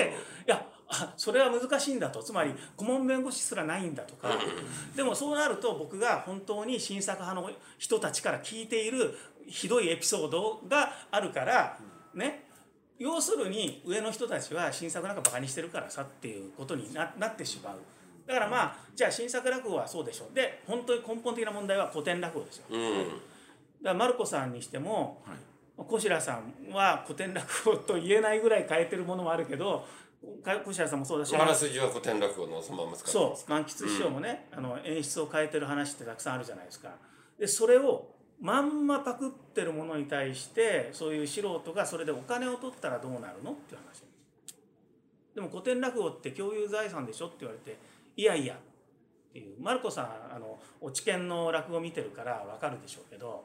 [0.46, 2.22] やあそれは難しいんだと。
[2.22, 4.28] つまり顧問弁護士すらないんだとか、
[4.94, 11.78] でもそうなると僕が本当に新作派の人たちから聞いているひどいエピソードがあるから
[12.14, 12.43] ね
[12.98, 17.78] 要するに上の人たちは新作なんかバカにしてるからさっていうことにななってしまう。
[18.26, 20.34] だからまあじゃあ新作落語はそうでしょう。
[20.34, 22.64] で本当に根本的な問題は古典落語ですよ。
[22.70, 23.20] だかうん
[23.82, 25.36] らマルコさんにしてもはい。
[25.76, 29.84] 小白さんは古典落語と言えないぐらい変えてるものもあるけど
[30.44, 36.90] か小白さんもそうだしあらすじは古典落語のそのまま使ってそう満喫師匠もね、あの演出を変えてる話ってたくさんあるじゃないですか。
[37.40, 44.02] でそれをまんまパクってるものに対してそういう素人がそれでお金を取ったらどうなるのっていう話。
[45.34, 47.78] でも古典落語って共有財産でしょって言われて
[48.16, 48.58] いやいやっ
[49.32, 49.60] ていう。
[49.60, 53.44] マルコさんあの落ち研の落語見てるからわかるでしょうけど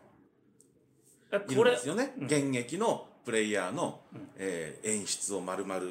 [1.49, 2.25] いこれるんですよね、うん。
[2.25, 4.29] 現役のプレイヤーの、うん。
[4.37, 5.81] えー演出を丸々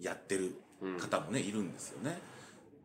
[0.00, 0.54] やってる
[0.98, 2.18] 方もね、いるんですよね。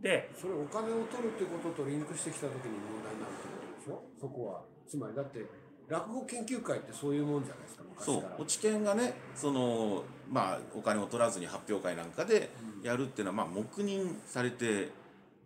[0.02, 4.04] でそれお金を取るってこととリンクしてきた時に問題になるってことでしょ？
[4.20, 5.45] そこはつまりだって
[5.88, 8.74] 落語研究会ってそういうもんじゃないですかそう昔から。
[8.74, 12.50] 落研がねそのまあお金を取らずに発表会なんかで
[12.84, 14.89] やるっていうのは、まあ黙認されて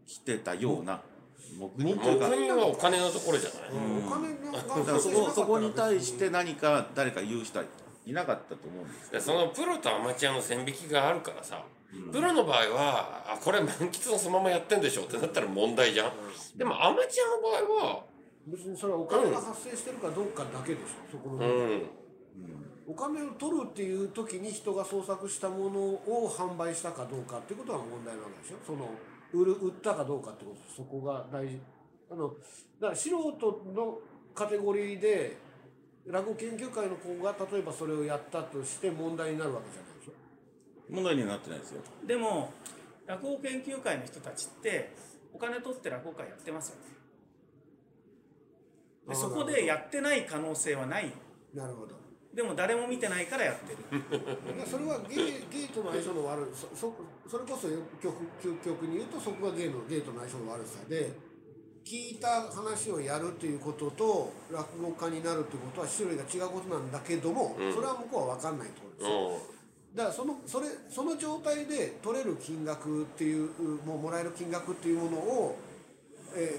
[0.08, 1.02] きてたような
[1.58, 2.26] 黙認というか。
[2.26, 4.08] はお金のところじゃない、うん。
[4.08, 7.66] お金がだからそこそこに対して何か誰か言う人は
[8.06, 11.64] いなかったと思うんですでそのプロとアマチュアの線引きがあるからさ、
[12.12, 16.12] プロの場合はあこれ満喫のそのままやってんでしょってなったら問題じゃん、
[16.58, 18.04] でもアマチュアの場合は
[18.52, 19.32] 別にそれはお金。
[19.32, 21.38] が発生してるかどうかだけでしょそこの。
[21.38, 21.84] うん。
[22.88, 28.58] お金を取るっていう時に人が創作したものを販売したかどうかっていうことが問題なわけでしょ。
[28.66, 28.90] その
[29.32, 31.60] 売る売ったかどうかってことそこが大事。
[32.12, 34.00] あのだから素人の
[34.34, 35.38] カテゴリーで
[36.08, 40.14] 落語研究会の子が例えばそれをやったとして問題になるわけじゃないでしょ。
[40.90, 41.82] 問題にはなってないですよ。
[42.08, 42.52] でも
[43.06, 44.94] 落語研究会の人たちって
[45.34, 46.99] お金取って落語会やってますよね
[49.10, 51.12] でそこでやってない可能性はない。
[51.54, 51.98] なるほど。
[52.34, 53.78] でも誰も見てないからやってる。
[54.70, 55.18] それはゲイ
[55.52, 56.94] ゲイとの相性の悪いそそ
[57.28, 57.68] それこそ
[58.02, 61.12] 極究極に言うとそこがゲイのゲイとの相性の悪さで
[61.84, 67.74] 聞いた話をやるっていうことと落語家になるっていうことは種類が違うことなんだけども、うん。
[67.74, 69.40] それは向こうは分かんないってことですよ、
[69.96, 73.50] だからそのそれその状態で取れる金額っていう
[73.84, 75.69] もうもらえる金額っていうものを、えー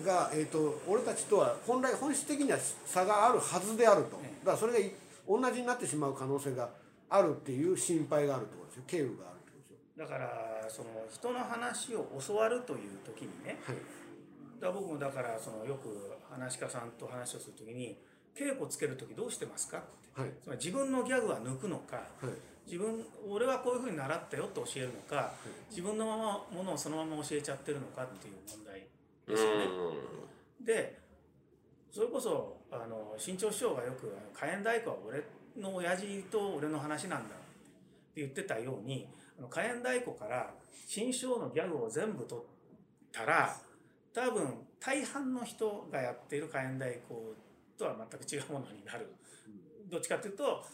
[0.04, 4.16] が、えー、と俺たちとは本来本質的には差があるはずであると。
[4.44, 4.92] だからそれがい
[5.28, 6.68] 同じになってしまう可能性が
[7.08, 8.82] あるっていう心配があるってことですよ。
[8.86, 10.04] 経由があるってことですよ。
[10.04, 13.58] だからその人の話を教わるという時にね。
[13.64, 13.76] はい。
[14.60, 17.96] だ僕もだからそのよく話し家さんと話をする時に
[18.36, 20.20] 稽古つける時どうしてますかって。
[20.20, 20.30] はい。
[20.42, 22.50] つまり自分のギャグは抜くのかはい。
[22.66, 25.32] 自分俺はこういうふうに習ったよって教えるのか
[25.70, 28.89] 自分のままものをそのまま教えちゃってるのかっていう問題うん
[29.30, 29.68] ですよね。
[30.60, 30.98] で
[31.90, 35.22] それこそあの新潮師匠がよく「火炎太鼓は俺
[35.56, 37.38] の親父と俺の話なんだ」っ
[38.14, 40.54] て言ってたようにあの火炎太鼓から
[40.86, 42.44] 新章のギャグを全部取っ
[43.10, 43.56] たら
[44.12, 47.34] 多分大半の人がやっている火炎太鼓
[47.76, 49.08] とは全く違うものになる。
[49.90, 50.64] どっちかっていうと、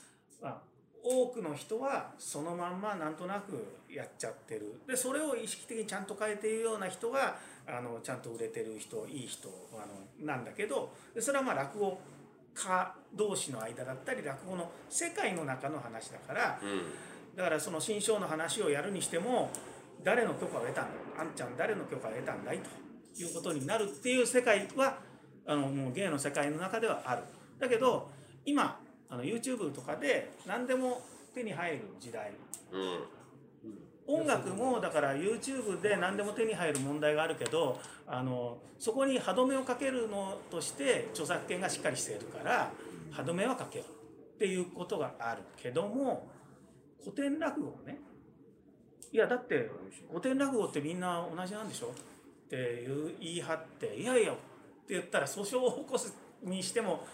[0.42, 0.62] まあ、
[1.08, 12.00] 多くの人はそのまんまなんとなくやっちゃってるでそれを意識的にちゃんと変えているような人があのちゃんと売れてる人いい人あのなんだけどでそれはまあ落語
[12.54, 16.82] 家同士の間だったり落語の世界の中の話だからうん
[17.36, 19.50] だからその新章の話をやるにしても
[20.02, 24.98] 誰の許可を得たんだあんちゃん誰の許可を得たんだいということになるっていう世界は
[25.46, 27.22] あのもう芸の世界の中ではある。
[27.60, 28.10] だけど
[28.44, 31.02] 今あの YouTube とかで何でも
[31.34, 32.32] 手に入る時代。
[32.72, 33.00] うん。
[34.08, 42.70] 音楽もだから YouTube で何でも手に入る問題があるけどあのそこに歯止めをかけるのとして著作権がしっかりしているから
[43.10, 43.88] 歯止めはかけよう
[44.36, 46.28] っていうことがあるけども
[47.00, 47.98] 古典落語ね
[49.12, 49.68] いやだって
[50.08, 51.86] 古典落語ってみんな同じなんでしょ？
[51.88, 54.36] っていう言い張っていやいやっ
[54.86, 56.14] て言ったら訴訟を起こす
[56.44, 57.04] にしても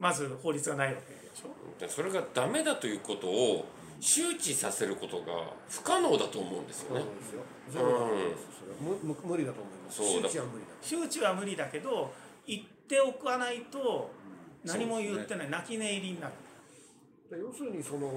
[0.00, 1.80] まず法律がないわけでしょ？
[1.80, 3.66] でそれがダメだということを
[4.00, 7.04] 周知させることが不可能だと思うんですよね。
[7.70, 7.84] そう
[9.26, 10.02] 無理だと思います。
[10.02, 12.10] 周知は無理だ周知は無理だけど
[12.46, 13.60] 言っておかない。
[13.70, 14.10] と
[14.64, 16.32] 何も言ってない、泣き寝入りになる。
[17.30, 18.10] で要するにその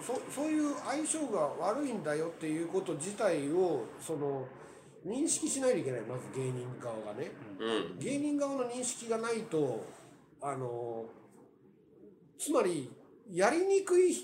[0.00, 4.46] そそそういう相性が悪いんだよっていうこと自体をその
[5.06, 6.00] 認識しないといけない。
[6.02, 7.98] まず芸人側がね、うん。
[7.98, 9.84] 芸人側の認識がないと
[10.42, 11.04] あの
[12.38, 12.90] つまり
[13.32, 14.16] やりにくいっ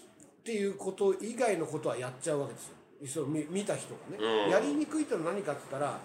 [0.44, 2.74] ていうこと以外のことはやっちゃうわけですよ。
[3.00, 4.50] 一緒に見見た人がね、うん。
[4.50, 6.00] やりにくいってのは何かって言ったら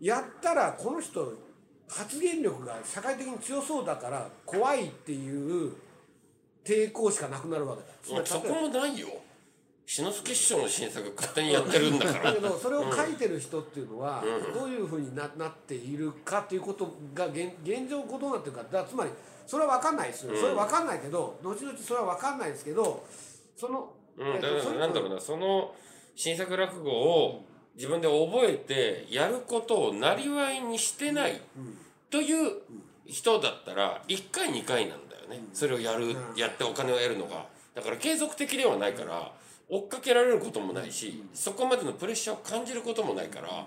[0.00, 1.32] やったらこの人
[1.88, 5.72] 発言力が社会的に強そうだから怖いっていう
[6.64, 7.88] 抵抗しかなくなるわけだ。
[8.02, 9.08] つまりそこもないよ。
[9.84, 12.24] 志の輔師匠の新作勝手にやってるんだから。
[12.24, 14.24] だけどそれを書いてる人っていうのは
[14.54, 18.64] どういうふうにななっているかっていうことが現現状こうどうなってるか。
[18.70, 19.10] だつまり
[19.46, 20.36] それは分かんないですよ。
[20.36, 23.04] それは分かんないけど後々それは分かんないですけど
[23.56, 25.74] その、うん、だかとそれらなんだろうなその
[26.14, 31.40] 新作落語を自分で覚えてやることをなりわいにしてない
[32.10, 32.60] という
[33.06, 35.44] 人だったら1回2回なんだよね。
[35.52, 37.46] それをやるやってお金を得るのが。
[37.74, 39.32] だから継続的ではないから
[39.68, 43.66] 追っかけられることもないしそこまでのプレッシャーを感じることもないから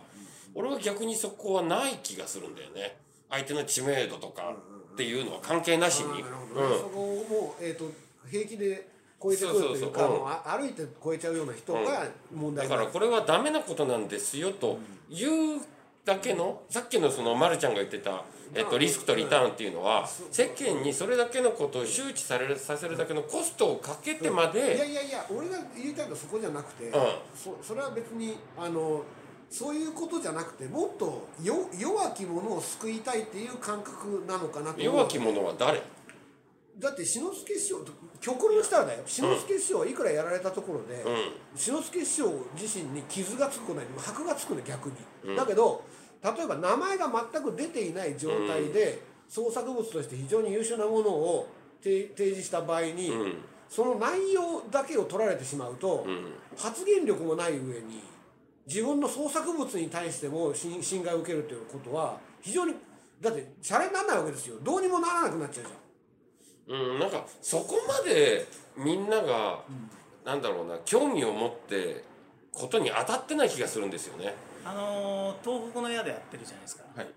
[0.53, 2.97] 俺は逆にそこはない気がするんだよね。
[3.29, 4.55] 相手の知名度とか
[4.95, 6.23] っていうのは関係なしに。
[6.23, 7.91] そこをもう、えー、と
[8.31, 8.87] 平気で
[9.21, 14.79] 超えてくるというか歩いて超えちゃうような人が問題だからこれはダメなことなんですよと
[15.09, 15.61] いう
[16.05, 26.91] だけのさっきのそのまるちゃんが言ってた、えっと、リスクとリターンっていうのは世間にそれだけのことを周知されるさせるだけのコストをかけてまいやでいやいや俺が言いたいのはそこじゃなくて、ん。
[27.35, 29.03] そそれは別にあの
[29.49, 34.81] そういうことじゃなくてもっとよ弱き者を救いたいっていう感覚なのかなと。
[34.81, 35.81] 弱き者は誰？
[36.77, 37.85] だって志の輔師匠
[38.19, 39.03] 極論したらだよ。
[39.05, 44.89] 志の輔師匠はいくらやられたところで、う志の輔師匠自身に傷がつくこと箔がつくの逆
[45.23, 45.83] に、だけど
[46.21, 51.47] 例えば名前が全く出ていない状態で、創作物として非常に優秀なものを
[51.81, 53.35] 提提示した場合に、ん。
[53.69, 56.33] その内容だけを取られてしまうと、ん。
[56.57, 58.03] 発言力もない上に
[58.67, 62.73] 自分の創作物に対しても侵侵害を受けるということは非常に
[63.21, 64.57] だってシャレにならないわけですよ。
[64.61, 66.93] どうにもならなくなっちゃうじゃん。
[66.93, 69.63] うんなんかそこまでみんなが、
[70.25, 72.03] なんだろうな興味を持って
[72.51, 74.33] ことに当たってない気がするんですよね。
[74.65, 76.83] あのー東北の矢でやってるじゃないですか。
[76.95, 77.07] はい。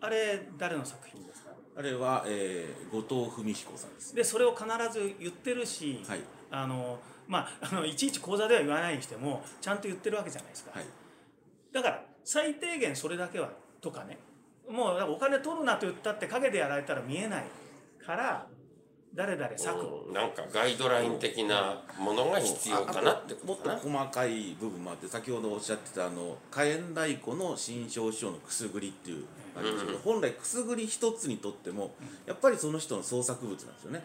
[0.00, 1.50] あれ誰の作品ですか？
[1.76, 6.20] あれは、えー、後藤文彦さんですでそれを必ず言ってるし、はい。
[6.50, 10.84] あのまああのいちいち講座では言わないにしてもちゃんと言ってるわけじゃないですか、はい。
[11.72, 14.18] だから最低限それだけはとかね。
[14.68, 17.44] もうお金取るなと言ったって陰でやられたら見えない
[18.04, 18.46] から
[19.14, 23.80] 誰々作を、うんなんかガイドライン的なものが必要かなってこもっとかな。
[23.80, 29.24] と細かい部分もあって先ほどおっしゃってたあの火炎太鼓の新章師匠のくすぐりっていう
[29.56, 31.92] ありますけど、本来くすぐり一つにとっても
[32.26, 34.02] やっぱりその人の創作物なんですよね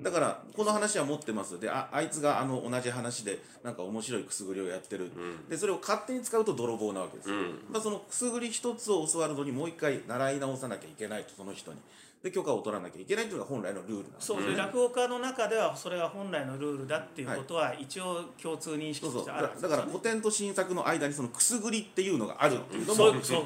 [0.00, 1.58] だからこの話は持ってます。
[1.58, 5.10] でああいつがあの同じ話でなんか面白いくすぐりをやってる、
[5.48, 7.42] でそれを勝手に使うと泥棒なわけですよ、うん。
[7.70, 11.78] まあ、そのくすぐり一つを教わるのにもう一回習い直さなきゃいけないとその人に。
[12.22, 14.26] で許可を取らなきゃいけないというのが本来のルールなんです。
[14.26, 19.20] そうで落語家の中ではそれが本来のルールだっていうことは一応共通認識そうそう。
[19.20, 23.44] としてあるだだからはずですよね古典と新作の間にそのくすぐりっていうのがあるっていうのもそうそう。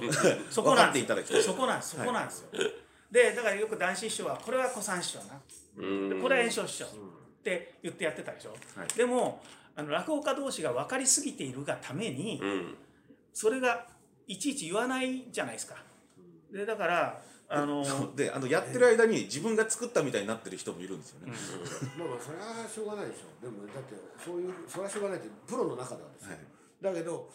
[0.51, 1.43] そこ 分かなんですっていただきたい。
[1.43, 1.91] そこなんです。
[1.91, 2.49] そこなんですよ、
[3.11, 5.35] でだからよく男子師匠はこれは古参師匠な。
[5.35, 6.89] うんでこれは炎症師匠っ
[7.43, 8.89] て言ってやってたでしょ、はい。
[8.97, 9.43] でも
[9.77, 12.75] あの落語家同士が分かりすぎているがために、うん。
[13.33, 13.87] それが
[14.27, 15.77] いちいち言わないじゃないですか。
[16.53, 21.33] でだからあのであのやってる間に自分が作ったみたいになってる人もいるんですよね、
[21.99, 26.39] まあまあそれはしょうがないでしょでもだってそういうそれはしょうがないってプロの中ではですよ、はい。
[26.81, 27.29] だけど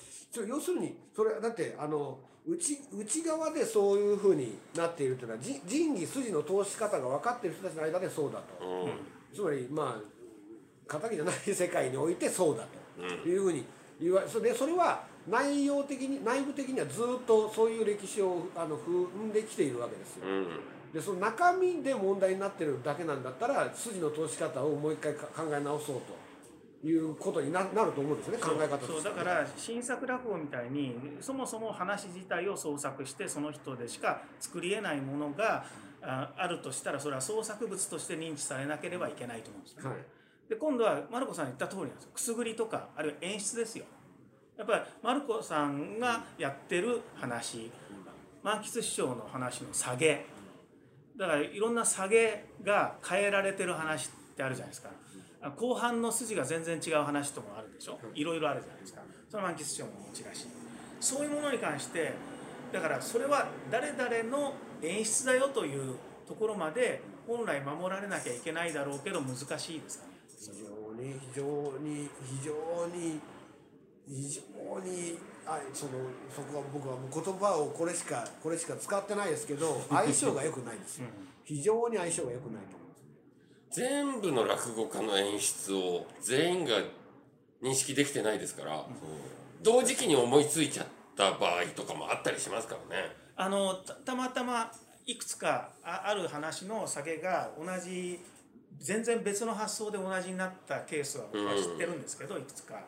[0.47, 8.91] 要するにそれはだってあの内内側でそういうふうになっているというのはじ仁義筋の通し方が分かっている人たちの間でそうだと、うん。
[9.33, 9.99] つまりま
[10.87, 12.65] あ敵じゃない世界においてそうだ
[12.97, 13.65] というふうに
[13.99, 20.27] 言わそれでそれは内容的に内部的にはずっとそういう歴史をあの踏んできているわけですよ。
[20.27, 20.47] うん。
[20.93, 26.24] でその中身で問題になってるだけなんだったら筋の通し方をもう一回か考え直そうと
[26.85, 28.93] いうことにななると思うんですよね考え方として。
[28.93, 35.65] はそうだから新作落語みたいにそもそも話自体を創作してその人でしか作り得ないものが
[36.03, 39.89] ああるとしたらそれは創作物として認知されなければいけないと思うんですね。
[39.89, 39.97] はい。
[40.47, 42.09] で今度はマルコさん言った通りなんですよ。
[42.13, 43.85] くすぐりとかあるいは演出ですよ。
[44.55, 47.71] やっぱりマルコさんがやってる話
[48.43, 50.27] 満喫師匠の話の下げ。
[51.17, 54.89] だからいろんな下げが変えられてる話ってあるじゃないですか。
[54.89, 55.04] あ
[55.51, 57.99] 後半の筋が全然違う話ともあるでしょ？
[58.13, 59.01] いろいろあるじゃないですか。
[59.29, 60.47] その満喫師匠も持ちだし。
[60.99, 62.13] そういうものに関して
[62.71, 65.95] だからそれは誰々の演出だよという
[66.27, 73.19] ところまで本来守られなきゃいけないだろうけど難しいですかね非常に非常に非常に
[74.07, 75.91] 非常にあその
[76.33, 81.07] そこは僕はもう言葉をこれしかこれしか使ってないですけど 相性が良くないんですよ。
[81.43, 82.77] 非常に相性が良くないと
[83.75, 86.77] 全部の落語家の演出を全員が
[87.61, 88.85] 認識できてないですから、
[89.61, 90.85] 同時期に思いついちゃっ
[91.17, 93.11] た場合とかもあったりしますからね。
[93.35, 94.71] あのたたまたま
[95.05, 98.19] いくつかあある話の下げが同じ
[98.79, 102.79] 全然別の発想で同じになったケースは僕は知ってるんですけど、いくつか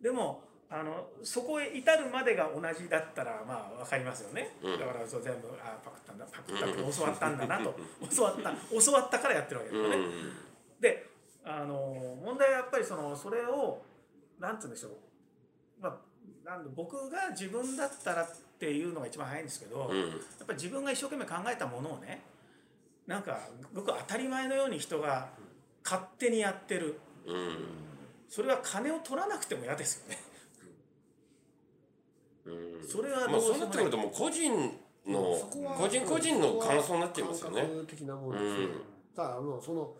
[0.00, 0.44] でも
[0.74, 4.80] あのそこへ至るまでが同じだったらまあ分かりますよね、うん。
[4.80, 6.24] だからそう全部あパクったんだ。
[6.32, 7.74] パクったって教わったんだなと。
[8.16, 10.32] 教わった教わったからやってるわけですよね、うん。
[10.80, 11.06] で
[11.44, 13.82] あの問題はやっぱりそのそれを
[14.40, 14.92] なんて言うんでしょう、
[15.82, 19.98] まあ、なんだ僕が自分だったらっていうのが一番早いんですけど、うん。
[19.98, 20.08] やっ
[20.46, 22.22] ぱり自分が一生懸命考えたものをね
[23.06, 23.40] なんか
[23.74, 25.28] 僕当たり前のように人が
[25.84, 26.98] 勝手にやってる。
[27.26, 27.56] うん。
[28.28, 30.16] それは金を取らなくても嫌ですよね
[32.46, 32.88] うん。
[32.88, 33.60] それはまあそうどうしようもない。
[33.60, 34.52] なってくるともう個人
[35.06, 37.62] の個人個人の感想になっちゃいますよね。
[37.62, 37.70] 感。
[37.70, 38.82] 覚的なものですよ、うん。
[39.14, 39.94] ただあのその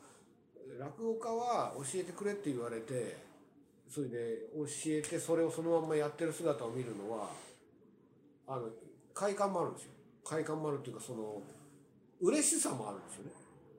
[0.78, 3.16] 落語家は教えてくれって言われて
[3.88, 4.18] それで
[4.55, 7.28] 教えてそれをそのまんまやってる姿を見るのは
[8.49, 8.68] あの
[9.14, 9.90] 快感もあるんですよ。
[10.24, 11.43] 快感もあるっていうかその
[12.20, 13.30] 嬉しさもあるんですよね。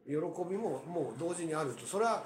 [0.06, 0.14] 喜
[0.50, 1.86] びももう同時にあると。
[1.86, 2.24] それは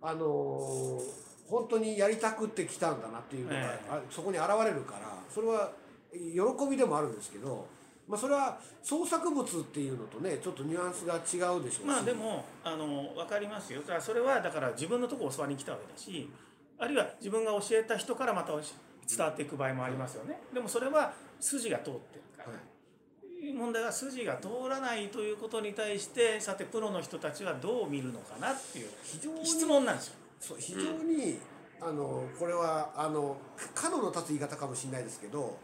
[0.00, 1.00] あの
[1.48, 3.80] 本当にやりたくって来たんだなっていうのが、え
[4.10, 5.72] そこに現れるからそれは
[6.12, 7.66] 喜びでもあるんですけど、
[8.08, 11.82] まあ、それは創作物っていうのとねちょっとニュアンスが違うでしょうし。
[11.84, 13.80] まあでもあの分かりますよ。
[13.80, 16.30] だからそれはだから自分のとこ教わりに来たわけだし
[16.78, 20.40] あるいは自分が教えた人からまた伝わっていく場合もありますよね。
[20.52, 23.52] でもそれは筋が通ってるから、はい。
[23.52, 30.14] 問題は筋が通らないということに対してさてプロの人たちはどう見るのかなっていう非常に質問なんですよ。
[30.40, 31.38] そう非常に、
[31.80, 33.36] あのこれはあの
[33.74, 35.58] 角の立つ言い方かもしれないですけど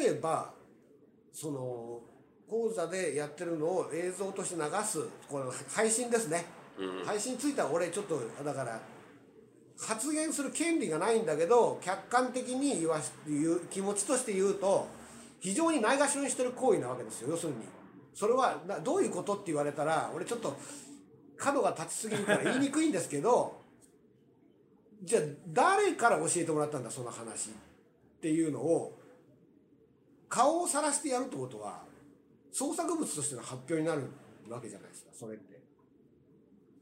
[0.00, 0.52] 例えば
[1.32, 2.00] その
[2.48, 6.46] 講座でやってるのを映像として流すこの配信ですね、
[6.78, 7.04] うん。
[7.04, 8.80] 配信については俺ちょっとだから
[9.78, 14.88] 発言する権利がないんだけど客観的に言わし言う気持ちとして言うと
[15.40, 17.30] 非常にないがしろにしてる行為なわけですよ。
[17.30, 17.58] 要するに。
[18.14, 20.56] それはなどういうことって言われたら俺ちょっと
[21.36, 23.57] 角が立ちすぎるから言いにくいんですけど
[25.02, 27.52] じゃあ誰から教えてもらったんだその話っ
[28.20, 28.98] ていうのを
[30.28, 31.80] 顔をさらしてやるってことは
[32.52, 34.02] 創作物としての発表になる
[34.48, 35.58] わけじゃないですかそれって。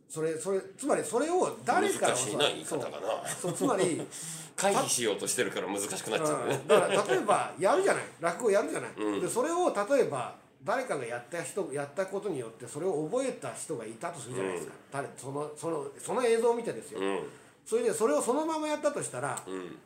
[0.08, 2.90] それそれつまりそれを誰から難しいな言い方が。
[2.90, 2.98] な。
[3.28, 4.00] そうつまり
[4.56, 6.48] 回避しようとしてるから難しくなっちゃう。
[6.48, 6.62] ね。
[6.66, 8.04] だから例えばやるじゃない。
[8.20, 9.20] 落語やるじゃない、うん。
[9.20, 17.28] でそれを例えば誰かがやった人やったことによってそれを覚えた人がいたとするじゃないですか、誰そのそのその映像を見てですよ、うん
[17.66, 19.76] それでそれをそのままやったとしたらうん。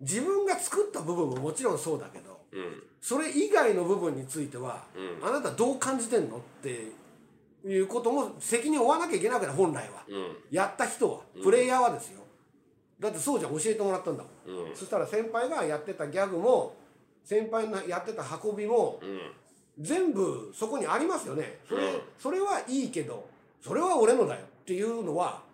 [0.00, 2.82] 自分が作った部分ももちろんそうだけどうん。
[3.00, 5.26] それ以外の部分については、うん。
[5.26, 6.92] あなたどう感じてんのって
[7.66, 10.36] いうことも責任を負わなきゃいけないわけだ本来は、うん。
[10.50, 11.20] やった人は。
[11.42, 12.20] プレイヤーはですよ。
[12.98, 14.68] だってそうじゃん教えてもらったんだもん。
[14.68, 14.76] うん。
[14.76, 16.74] そしたら先輩がやってたギャグも
[17.24, 19.32] 先輩のやってた運びもうん。
[19.78, 21.60] 全部そこにありますよね。
[21.66, 22.00] それ,、うん。
[22.18, 23.26] それはいいけど
[23.62, 25.49] それは俺のだよっていうのはえ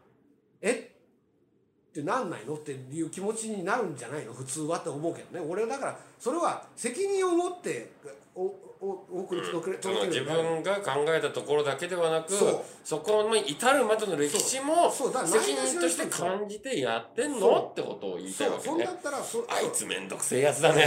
[2.01, 2.55] ってなんないの？
[2.55, 4.33] っていう気持ちになるんじゃないの？
[4.33, 5.47] 普通はって思うけどね。
[5.49, 7.93] 俺だからそれは責任を持って
[8.35, 8.43] お
[8.79, 12.61] おお送り届けその自分が考えたところだけではなくそう。
[12.85, 15.11] そこに至るまでの歴史もそう。
[15.11, 15.13] そう。
[15.15, 17.71] だから責任として感じてやってんの？
[17.73, 18.77] ってことを言いたそいうわけね。
[18.77, 20.87] そんだったらそあいつめんどくせえやつだね。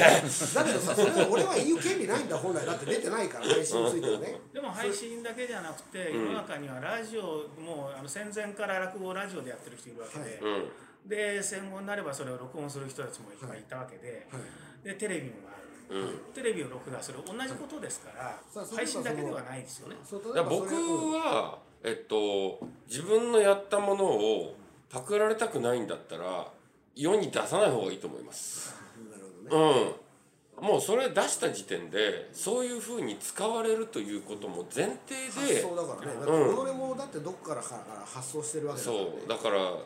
[0.53, 2.64] だけどさそれは俺は言う権利ないんだ本来。
[2.66, 4.39] だって出てないから配信についてはね。
[4.53, 6.26] でも配信だけじゃなくてうん。
[6.26, 7.24] 世の中にはラジオ
[7.60, 10.70] もうあの戦前から落語をラジオでやってる人いるわけで、うん
[11.05, 13.63] で戦後になればそれを録音する人たちもいっぱいい。
[13.63, 14.87] たわけで、はい。
[14.87, 15.99] でテレビもある。
[15.99, 16.19] うん。
[16.33, 19.95] テレビを録画する同じことですから、さあそれ配信だけではないですよね。
[20.11, 20.73] 僕
[21.15, 24.55] はえっと自分のやったものを
[24.89, 26.47] パクられたくないんだったら
[26.95, 28.75] 世に出さない方がいいと思います。
[29.09, 29.95] なるほどね。
[30.59, 30.65] うん。
[30.67, 36.19] もうそれ出した時点でそういうふうに使われるということも前提で発想だからね。
[36.19, 36.67] だってうん。
[36.67, 39.09] 己もだってどっからから発想してるわけだからね。
[39.17, 39.29] そう。
[39.29, 39.77] だから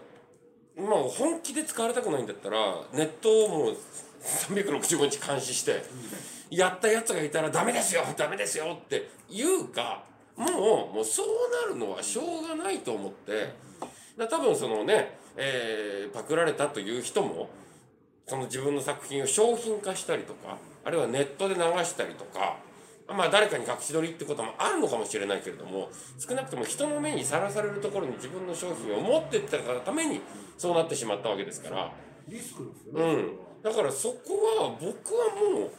[0.77, 2.57] まあ本気で使われたくないんだったら
[2.93, 3.77] ネットをもう
[4.23, 5.83] 365日監視して
[6.49, 10.03] やったやつがいたらダメですよダメですよって言うか
[10.35, 11.27] もうもうそう
[11.67, 13.53] なるのはしょうがないと思って
[14.17, 17.49] だ多分そのね、えーパクられたという人も
[18.27, 22.57] その自分の作品を商品化したりとかあるいはネットで流したりとか
[23.07, 30.21] まあ誰かに隠し撮りってこともあるのかもしれないけれども少なくとも人の目にさらされるところに自分の商品を持っていったがために
[30.57, 31.91] そうなってしまったわけですから。
[32.27, 34.15] リスクですよね、うん、だからそこ
[34.61, 35.71] は僕はもう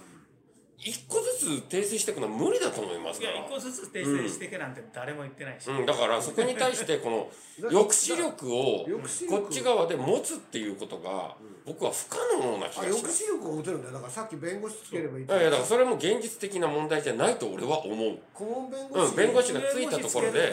[0.79, 3.33] 一個ずつ訂正していくのは無理だと思いますから。
[3.33, 8.87] いや一個ずつ訂正していけなんて誰も言ってないし、うん、だからそこに対してこの抑止力を
[9.31, 13.25] こっち側で持つっていうことが僕は不可能な気あがします。
[13.25, 13.95] 抑止力を打てるんだよ。
[13.95, 18.19] だからさっき弁護士つければいいいやいやだからそれも現実的な問題じゃないと俺は思う。
[18.35, 19.17] 顧問弁護士、うん。
[19.17, 20.53] 弁護士がついたところで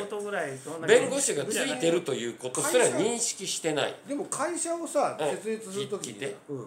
[0.88, 3.96] 弁護士がついてるということすら認識してない。
[4.08, 5.30] でも会社をさうん。
[5.32, 6.36] 設立するとき聞いて。
[6.48, 6.58] うん。
[6.58, 6.66] うん、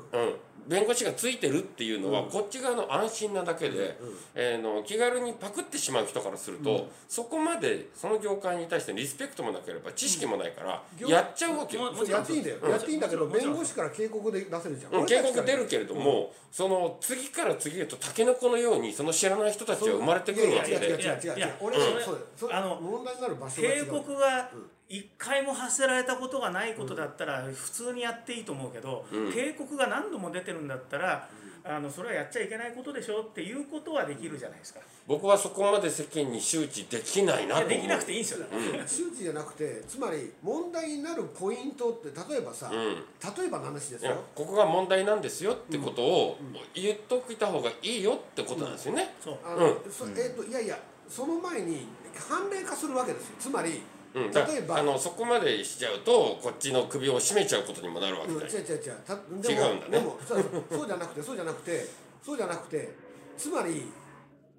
[0.67, 3.97] 弁護士がついてるっていうのは、こっち側の安心なだけで、
[4.35, 11.93] えーの気軽にパクってしまう人からすると、そこまでその業界に対してリスペクトもなければ知識もないから、業やっちゃうわけよ。
[11.93, 12.71] もそうやっていいんだよ、うん。
[12.71, 21.53] やっていいんだけど弁護士から警告で出せるじゃん、うん、警告出るけれども、その次から次へとタケノコのようにその知らない人たちは生まれてくるわけいやいや違う違うで違う。
[21.61, 22.03] 俺うん
[22.37, 23.87] そうあの問題になる場所警う。
[23.87, 24.51] 告が
[24.89, 31.29] 一回も発せられたことがないことだったら普通にやっていいと思うけど、警告が何度も出てるんだったら、
[31.67, 34.81] あのそれはやっちゃいけないことでしょっていうことはできるじゃないですか。
[35.07, 38.41] 僕はそこまで世間に周知できないなとできなくていいんですよ。
[38.41, 42.71] だから周知じゃなくてつまり問題になるポイントって例えばさ、ん。
[42.73, 44.23] 例えばの話ですよ。
[44.35, 46.39] ここが問題なんですよってことを
[46.75, 49.15] 言っといた方がいいよってことなんですよね。
[49.19, 49.39] そう。
[49.43, 50.79] あの、うんそえっといやいや
[51.09, 53.37] その前に判例化するわけですよ。
[53.39, 53.81] つまり、
[54.15, 54.79] うん、だ例えば。
[54.79, 58.41] あのそこまでしちゃうとこっちの首を絞めちゃうことにもなるわけうん。
[58.41, 58.97] 違う違う違う。
[59.05, 59.91] たでも違うんだね。
[59.91, 61.87] でもそうそうじゃなくてそうじゃなくて
[62.23, 62.95] そうじゃなくて
[63.37, 63.87] つまり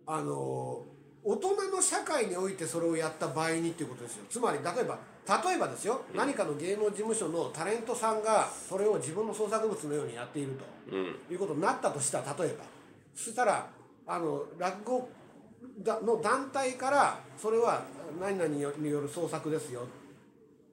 [0.05, 0.83] あの
[1.23, 4.25] 大人の社会においてそれをやった場合にっていうことですよ。
[4.29, 10.63] つまり例えば例えばですよ、何かの芸能事務所のタレントさんがそれを自分の創作物のようにやっていると、
[10.95, 11.15] うん。
[11.31, 12.65] いうことになったとしたら例えば
[13.15, 13.67] そしたら
[14.05, 15.09] あの落語
[15.79, 17.83] だの団体からそれは
[18.19, 19.81] 何々による創作ですよ。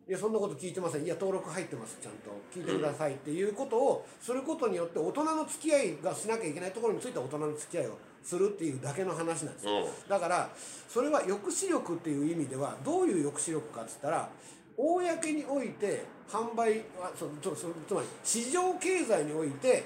[0.09, 1.05] いやそんなこと聞いてません。
[1.05, 1.99] いや登録入ってます。
[2.03, 2.31] ちゃんと。
[2.53, 10.09] 聞いてくださいっていうことをすることによって大人の付き合いがしなきゃいけないところについては大人の付き合いをするっていうだけの話なんですよ、うん。
[10.09, 10.51] だから
[10.89, 14.29] それは抑止力っていう意味ではどういう抑止力かっつったら
[14.77, 19.85] 公において販売はそそそつまり市場経済において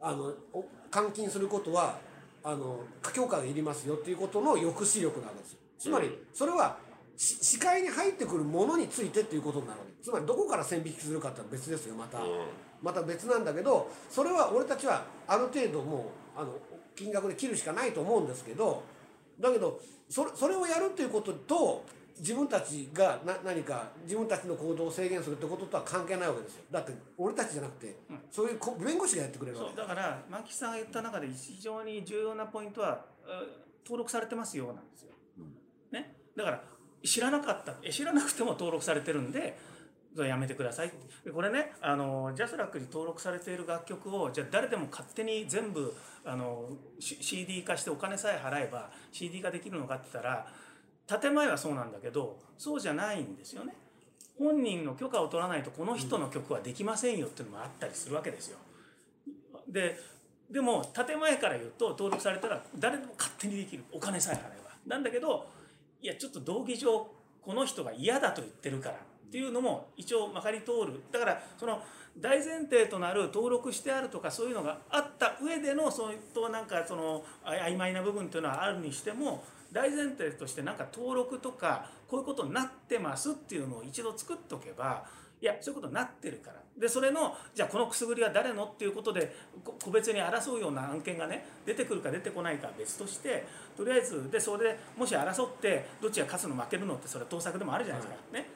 [0.00, 1.98] あのお換金することは
[2.44, 2.80] あの
[3.14, 5.58] 許可がいりますよっていうことの抑止力なわけですよ。
[5.78, 6.76] つまりそれは
[7.16, 10.04] し視界に入ってくるものについてっていうことになるわけ。
[10.04, 12.26] つまりどこから線引きするかってのは別ですよまた、うん。
[12.82, 16.52] また別なんだけどそれは俺たちはある程度もうあの
[16.94, 18.82] 金額で切るしかないと思うんですけど
[19.40, 21.82] だけどそれそれをやるっていうことと
[22.18, 26.62] 自分たちがな何か自分たちの行動を制限するってこととは関係ないわけですよ。
[26.70, 27.96] だって俺たちじゃなくて、
[28.30, 35.10] そういうこ弁護士がやってくれるわけそうだから牧さんが言った中で非常に重要なポイントはえー登録されてますよなんですよ。
[35.92, 36.62] ね、だから
[37.04, 37.74] 知らなかった。
[37.82, 39.56] え知らなくても登録されてるんで
[40.22, 40.92] やめてください
[41.32, 45.92] これねあのジャスラックに登録されている楽曲をじゃあ誰でも勝手に全部
[46.24, 46.68] あの
[47.00, 50.46] CD 化してお金さえ払えば CD 化できるのかって言ったら
[51.06, 53.74] 建前はそうなんだけどそうじゃないんですよね。
[54.38, 58.58] 本人の許可を取らないとこの人の曲はできませんよっていうのもあったりするわけですよ。
[59.68, 59.98] で
[60.50, 65.46] でも建前から言うと登録されたら誰でも勝手にできるお金さえ払えばなんだけど
[66.02, 67.06] いやちょっと道義上
[67.40, 68.98] この人が嫌だと言ってるからっ
[69.30, 71.82] ていうのも一応まかり通るだからその
[72.18, 79.44] 大前提となる登録してあるとかそういうのがあった上でのそういったなんかその曖昧な部分というのはあるにしても
[79.74, 85.04] 大前提としてなんか登録とかこういうことになってますっていうのを一度作っとけば
[85.42, 86.62] いやそういうことになってるから。
[86.78, 93.46] でそれのじゃあこのくすぐりは誰のっていうことでこ個別に争うような案件がね出てくるか出てこないかは別として
[93.76, 98.46] とりあえずでそれでもし争ってどっちが勝つの負けるのってそれは盗作でもあるじゃないですか、ね。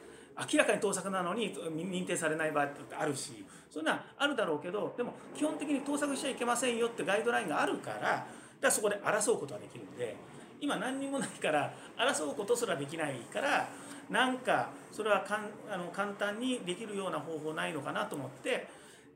[0.53, 8.25] 明らかに盗作なのに認定されない場合ってあるしそういうのはあるだろうけどでも基本的に盗作しちゃいけませんよってガイドラインがあるからだか
[8.61, 10.17] らそこで争うことができるんで
[10.61, 13.69] 今何にもないから争うことすらできないから
[14.11, 18.67] なんかそれはかんあの簡単にできるような方法ないのかなと思って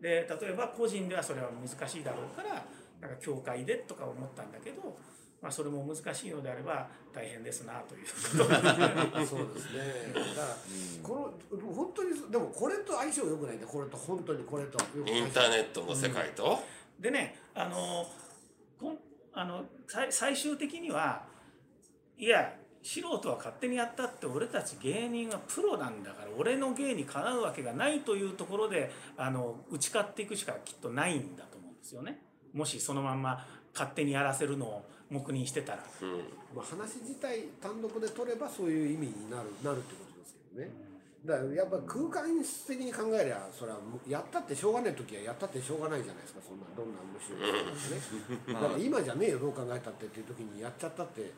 [0.01, 2.65] で例えば個人ではそれは難しいだろうから
[3.01, 4.97] なんか教会でとか思ったんだけど、
[5.41, 8.07] まあ、それも難しいのであれば大変ですなという
[8.39, 10.13] ことで そうですね。
[10.15, 10.57] だから、
[11.03, 13.67] この本当にでもこれと相性良くないんだ。
[13.67, 14.79] これと本当にこれと。
[15.05, 16.63] インターネットの世界と、
[17.01, 18.07] でねあの
[18.81, 18.99] こん
[19.33, 21.25] あの最最終的には
[22.23, 22.55] いや
[22.85, 32.21] 素人は勝手にやったって俺たち芸人はプロなんだから俺の芸にかなうわけがないというところであの打ち勝っていくしかきっとないんだと思うんですよね
[32.55, 33.45] もしそのまんま
[33.75, 35.85] 勝手にやらせるのを黙認してたら。
[36.01, 36.11] うん
[36.55, 40.71] まあ、話自体単独で取ればそういう意味になるなるってことですけどね。
[41.27, 42.25] だからやっぱ空間
[42.67, 48.61] 的に考えりゃそれはやったってしょうがない時はやったってしょうがないじゃないですかそんなどんな面白いことでもね。
[48.61, 51.33] だから今じゃねえよどう考えたってっていう時にやっちゃったって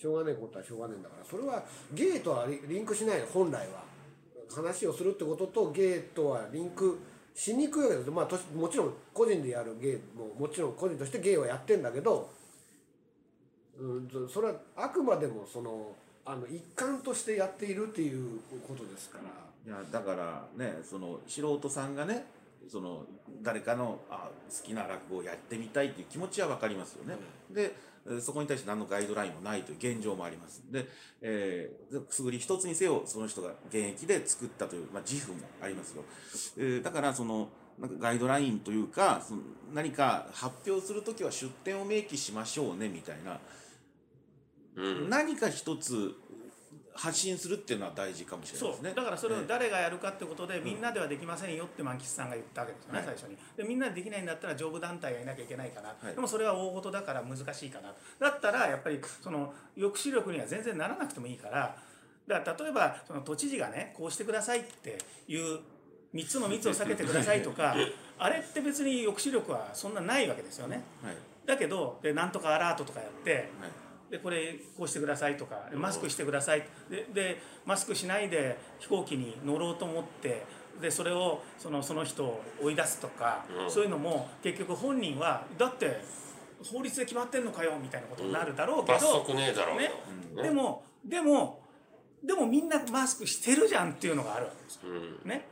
[0.00, 3.84] しょうがねえことはしょうがねえんだからそれはゲイとはリリンクしない本来は
[4.50, 6.98] 話をするってこととゲイとはリンク
[7.34, 12.30] しにくいわけですまあもちろん個人でやるゲイももちろん個人としてゲイはやってんだけど
[13.78, 15.92] うんとそれはあくまでもその
[16.24, 19.24] あの一環としてやっているっていうことですから。
[19.66, 22.24] いやだからねその素人さんがね
[22.66, 23.04] その
[23.42, 27.16] 誰かのあ好きな落語をやってみたいっていう気持ちは分かりますよね。
[27.50, 27.89] でえー
[28.20, 30.62] そこに対して何のガイドラインもないという現状もあります。
[30.70, 30.86] で、
[31.20, 36.04] えー、くすぐり一つにせよその人が現役で作ったという、まあ、自負もありますよ。
[36.56, 37.48] えーだからその
[37.78, 39.40] なんかガイドラインというかその
[39.72, 43.40] 何か発表するときは出典を明記しましょうねみたいな、
[44.76, 46.14] うん何か一つ
[47.00, 48.90] 発信するっていうのは大事かもしれないそですね。
[48.90, 48.94] う。
[48.94, 53.06] だからそれをね誰がやるかってことでみんなではできませんよって満吉さんが言ったわけですよね、はい。
[53.06, 56.14] 最初にでみんなでできないんだったら上部団体がいなきゃいけないかな、はい。
[56.14, 61.74] でもそれは大事だから難しいかなだったらやっぱりその抑止力には全然ならなくてもいいから
[62.26, 65.60] だから例えばその都知事がねこうしてくださいっていう
[66.14, 67.74] 3つの密を避けてくださいとか
[68.18, 70.82] あれって別に抑止力はそんなないわけですよね。
[71.02, 71.14] はい。
[71.46, 73.44] だけどでなんとかアラートとかやってはい
[74.10, 76.66] でこれこうしてくださいとかでマスクしてください。
[76.90, 80.44] ででマスクしないで飛行機に乗ろうと思って
[80.80, 83.70] でそれをそのその人を追い出すとか、うん。
[83.70, 86.00] そういうのも結局本人はだって
[86.64, 89.92] 法律で決まってんのかよみたいなことになるだろうけど、罰則ねえだろうよね。
[90.36, 90.42] うん。
[90.42, 91.60] でもでも
[92.24, 94.46] でもみんなマスクしてるじゃんっていうのがある。
[94.46, 94.80] わけですよ。
[94.90, 95.28] うん。
[95.28, 95.46] ね、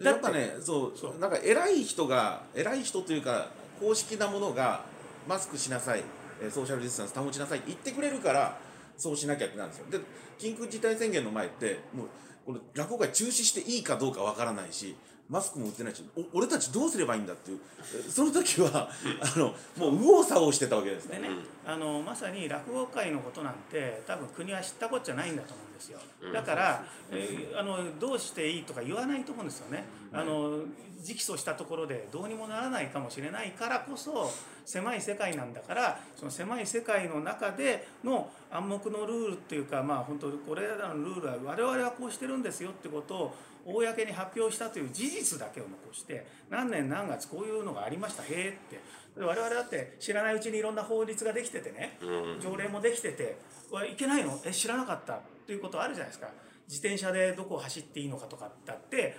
[0.00, 1.18] やっぱねそうそう。
[1.18, 3.48] なんか偉い人が偉い人というか
[3.78, 4.84] 公式なものが
[5.28, 5.98] マスクしなさい。
[5.98, 6.04] えー
[6.50, 8.58] ソーシャルディスタンス保ちなさいって言ってくれるから
[8.96, 9.86] そうしなきゃってなんですよ。
[9.90, 9.98] で
[10.38, 12.06] 緊急事態宣言の前ってもう
[12.46, 14.96] この落語会中止していいかどうかわからないし
[15.28, 17.58] マスクも売ってないしお俺たちどうすればいいんだっていう
[17.94, 18.88] えその時は
[19.20, 21.18] あのもう右往左往してたわけですね。
[21.20, 21.34] でね、
[21.66, 25.98] あのまさに落語界のことなんて多分国は知ったこっちゃないんだと思うんですよ。
[26.32, 29.84] だから、えーあのどうしていいとか言わないと思うんですよね。
[30.12, 30.62] あの
[31.00, 34.30] 直訴したところでどうにもならないかもしれないからこそ
[34.64, 43.34] 狭い世界なんだからその狭い世界の中での暗黙のルールっていうかまあ本当これらのルールは我々はこうしてるんですよってことを
[43.74, 48.80] 公に発表したという事実だけを残して何年何月こういうのがありましたへえって。
[49.18, 52.40] で我々だって知らないうちにいろんな法律ができててねうん。
[52.40, 53.36] 条例もできてて
[53.70, 54.40] 「わいけないの？
[54.44, 56.28] え知らなかった」っていうことあるじゃないですか。
[56.68, 59.16] 自転車でどこを走っていいのかとかだって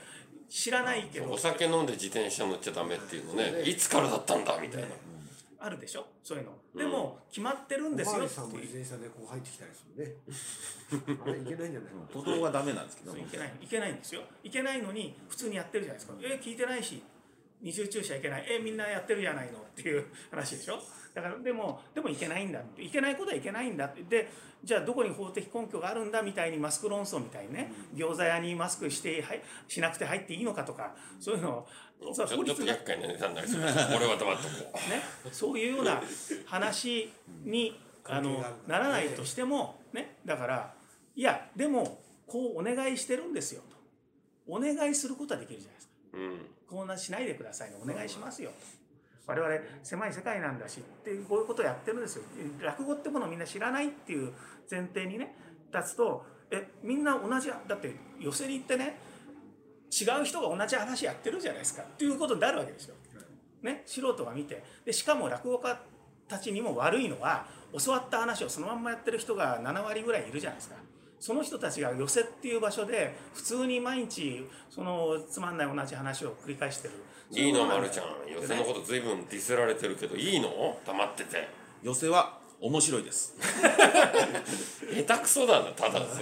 [0.49, 1.31] 知らないけど。
[1.31, 3.61] お酒飲んで自転車乗っちゃダメっていうのね。
[3.63, 4.87] いつからだったんだみたいな
[5.61, 6.05] あるでしょ？
[6.23, 6.51] そういうの。
[6.75, 10.15] でも決まってるんですよっておさんも自転車でこう入ってきたりするね。
[11.25, 11.93] あれいけないんじゃない？
[11.93, 14.21] の歩道はダメなんですけどいけないいけないんですよ。
[14.43, 16.17] いけないのに普通にやってるじゃないですか。
[16.21, 17.03] え聞いてないし
[17.61, 18.45] 二重駐車いけない。
[18.49, 20.79] えみんなやってるじゃないのっていう話でしょ？
[21.13, 22.83] だからでもでもいけないんだって。
[22.83, 24.03] いけないことはいけないんだって。
[24.03, 24.29] で
[24.63, 31.65] じゃあどこに法的根拠があるんだみたいにマスク論争みたいにね餃子屋にマスクしてはいしなくて入っていいのかとかそういうの
[32.01, 35.01] をちょちょっと厄介ななりそうです俺は黙っとこ ね、
[35.31, 36.01] そういうような
[36.45, 37.11] 話
[37.43, 40.73] にあのならないとしても、ね、だから
[41.15, 43.77] いやでもこうお願いしてるんですよと。
[44.47, 45.93] お願いすることはできるじゃないですか。
[46.13, 47.77] ううんこんなしないでくださいね。
[47.81, 48.51] お願いしますよ。
[49.25, 52.23] と我々狭い世界なんだしっていうこういうことをやってるんですよ。
[52.61, 54.33] 落語ってものをみんな知らないっていう
[54.69, 55.35] 前提にね
[55.73, 58.97] 立つとえみんな同じだって寄せに行ってね
[59.91, 61.83] 違う人が同じ話やってるじゃないですか。
[61.83, 62.95] っていうことになるわけですよ。
[63.61, 64.63] ね、素人が見て。
[64.85, 65.79] でしかも落語家
[66.27, 67.45] たちにも悪いのは
[67.77, 70.75] 教わった話をそのまんまやってる人が7割ぐらいいるじゃないですか。
[71.19, 76.93] その人たちが寄せっていう場所で普通に毎日そのつまんない同じ話を繰り返してる。
[77.31, 77.89] いいのまる。
[77.89, 78.05] ちゃん。
[78.31, 80.79] よ寄せのこと随分ディスられてるけどいいの？
[80.85, 81.47] 黙ってて。
[81.83, 83.35] 寄せは面白いです。
[83.39, 86.21] 下手くそだなただそ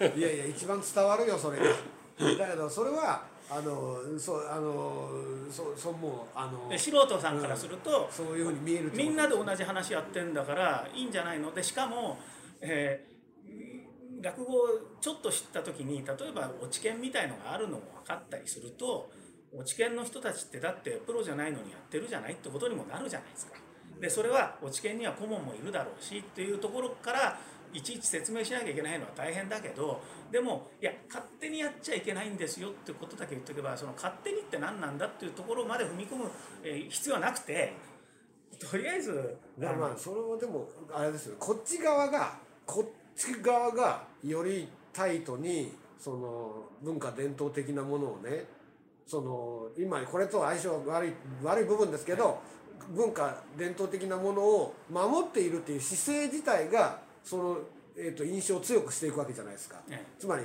[0.00, 0.08] れ。
[0.16, 1.64] いやいや一番伝わるよそれが。
[2.38, 5.08] だけどそれはあのそうあの
[5.50, 11.54] そうそうもうあので素人さんからすると、そういうふうに見えるみんなで同じ話やってんだからいいんじゃないの？
[11.54, 12.18] でしかも、
[12.60, 13.07] えー
[14.20, 14.66] 落語を
[15.00, 19.10] ちょっと知った時に例えば落研みたいのがあるのも分かったりすると
[19.56, 23.52] 落研の人たちってだってプロじゃないのにやってるじゃないってことにもなるじゃないですか。
[24.00, 27.38] でそれは落研には顧問もいるだろうしっていうところから
[27.72, 30.00] いちいち説明しなきゃいけないのは大変だけど
[30.30, 36.30] でもいや勝手にやっちゃいけないんですよってことだけ言っておけばその勝手にって何なんだっていうところまで踏み込む、
[36.62, 37.74] え必要はなくて
[38.58, 48.44] とりあえずまあまあそれはでもあれですよこっち側がこっち側がよりタイトにその文化伝統的なものをね
[49.06, 51.12] その今これと相性悪い
[51.42, 52.40] 悪い部分ですけど
[52.94, 57.58] 文化伝統的なものを守っているっていう姿勢自体がその、
[57.96, 59.76] えー、と印象を強くしていくわけじゃないですか。
[59.90, 60.44] えつまり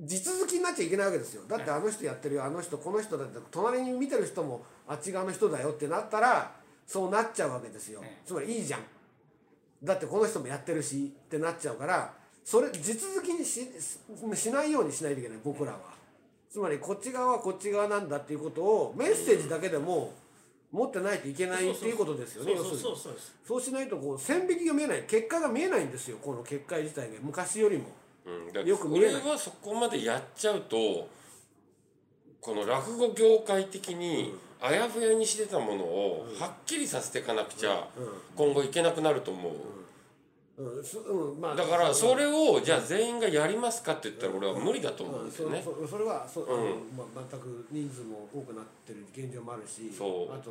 [0.00, 1.42] 地続きになっちゃいけないわけですよ。
[1.48, 6.52] だってあの人やってるよあの人この人だって隣に見てる人もあっち側の人だよってなったら
[6.86, 8.00] そうなっちゃうわけですよ。
[8.04, 8.22] ええ。
[8.26, 8.80] つまりいいじゃん
[9.84, 12.12] だってこの人もやってるしってなっちゃうから
[12.44, 13.68] それ地続きにし
[14.34, 15.78] しないようにしないといけない僕らは。
[16.50, 20.12] つまりこっち側はこっち側なんだっていうことをメッセージだけでも
[20.70, 22.52] 持ってないといけないっていうことですよね
[23.44, 25.02] そうしないとこう線引きが見えない。
[25.02, 27.14] 結果が見えないんですよこの結果自体が。
[27.22, 27.86] 昔よりも。
[28.26, 29.22] うん、だよく見えない。
[29.22, 31.08] 俺はそこまでやっちゃうと
[32.40, 37.86] この落語業界的にあやふやにしてたものをはっきりさせていかなくちゃ
[38.34, 39.52] 今後いけなくなると思う。
[40.56, 45.60] うんすうんまあ、だからそれをじゃあ全員がやりますかって言ったら俺は無理だと思うんうんですよね。
[45.60, 46.56] そそそれはそ、んあの
[46.96, 50.32] まあ、全く人数も多くなってる現状もあるしそう。
[50.32, 50.50] あと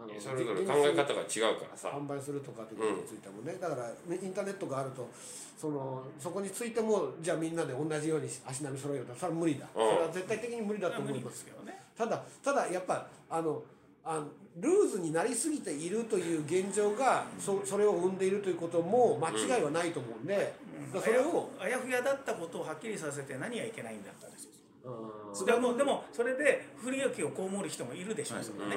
[0.00, 1.88] あのそれぞれ現考え方が違うからさ。
[1.92, 5.10] 販売するとかっていうことについてもね、だからねインターネットがあると
[5.60, 9.90] そのそこについてもじゃあみんなで同じように足並み揃えようとそれは無理だ、うん。
[9.90, 11.76] それは絶対的に無理だと思いまですすけどね。
[11.92, 13.62] ただただやっぱあの
[14.04, 14.26] あの
[14.60, 20.54] ルーズになりすぎているという現状がそそれを生んでいるということも間違いはないと思うんで、
[20.92, 24.50] だからそれを、あやふやだったことをはっきりさせて何がいけないんだったんですよ。
[24.84, 28.76] うんでもでもそれで不利益を被る人もいるでしょう、それ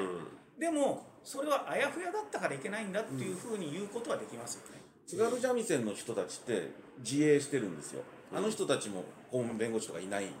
[0.58, 8.02] でもそれはあやふやだったからいけないんだっていうふうに言うことはできますよね、津軽三味線の人たちって自衛してるんですよ
[8.34, 10.32] あの人たちも公務弁護士とかいないんで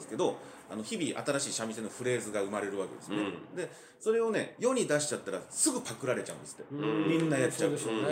[0.00, 0.38] すけど、
[0.70, 3.16] あの日々新しい三味線のフレーズが生まれるわけですね、
[3.54, 3.70] うで
[4.00, 7.08] それをね世に出しちゃったらすぐパクられちゃうんですって、うん。
[7.08, 7.70] みんなやっちゃう。
[7.70, 8.02] でしょうね、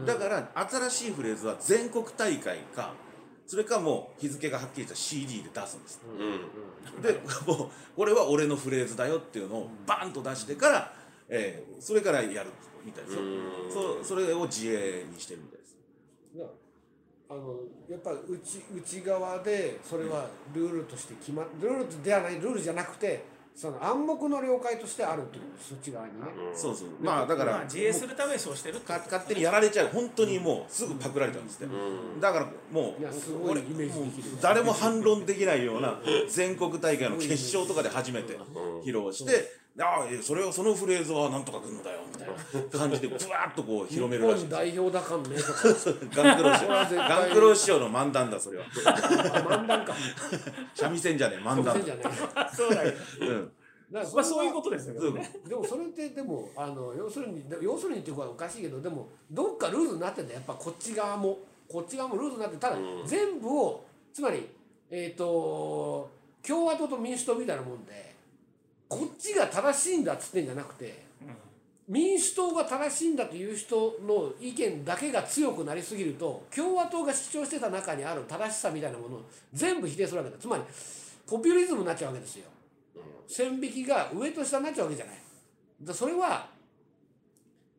[0.00, 0.06] うん。
[0.06, 2.92] だから新しいフレーズは全国大会か
[3.46, 7.02] それかもう日付がはっきりした CD で出すんですうん。
[7.02, 7.12] で
[7.46, 10.92] もうこれは俺のフレーズだよっていうのをバーンと出してから、
[11.28, 12.50] えーそれからやる
[12.84, 13.22] みたいですよ。
[13.22, 14.02] うん。
[14.02, 15.76] そそれを自衛にしてるみたいです
[17.28, 17.56] あの
[17.90, 23.24] やっぱ内内側でそれはルールとして決まっルールではないルールじゃなくて
[23.56, 26.26] その暗黙の了解としてあるってことですそっち側にね。
[26.54, 26.88] そうそう。
[27.00, 31.74] まあだから、まあ、自衛するためにそうしてるか勝手にやられちゃう本当にもうすぐパクられちゃうんですって、
[32.20, 34.30] だからもういやすごい俺イメージできる。
[34.32, 35.98] もう誰も反論できないような
[36.28, 38.38] 全国大会の決勝とかで初めて
[38.84, 42.34] 披露して、ああいやそれをそのフレーズはなんとかくんのだよみたいな
[42.78, 45.36] 感じでブワーッとこう広めるらしい日本代表だかんね
[46.14, 48.64] ガンクロ師匠ガンクロ師匠の漫談だそれは。
[48.64, 49.94] あ漫談か。
[50.74, 52.04] 三味線じゃねえ漫談じゃない
[52.54, 53.52] そうだようん。
[53.92, 55.40] だからまあそういうことですよね。
[55.46, 60.38] でもそれってでもあの要するに要するにっていうかおかしいけどでもどっかルールになってんだよ。
[60.38, 61.38] やっぱこっち側も。
[61.68, 64.48] こっち側もルールになってただ、全部をつまり
[64.88, 66.08] えっ、と
[66.46, 68.05] 共和党と民主党みたいなもんで
[68.88, 71.04] こっちが正しいんだっつってんじゃなくて、
[71.88, 73.76] 民主党が正しいんだという人
[74.06, 79.22] の意見だけが強くなりすぎると共和党が主張してた中にある正しさみたいなものを
[79.52, 80.62] 全部否定するわけだつまり
[81.28, 82.44] ポピュリズムになっちゃうわけですよ。
[83.28, 85.16] 線引きが上と下になっちゃうわけじゃない。
[85.82, 86.48] だそれは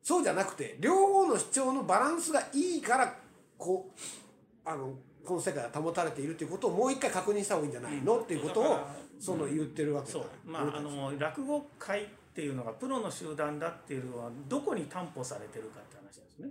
[0.04, 3.14] そうじゃなくて両方の主張のバランスがいいから
[3.58, 4.94] こうあの
[5.26, 8.20] この世界が保たれているということをもう一回確認した方がいいんじゃないの？
[8.20, 8.80] っていうことを
[9.20, 16.50] その言ってるわけだそうまああの落語会っていうのがプロの集団だっていうのはどこに担保されてるかって話なんですね。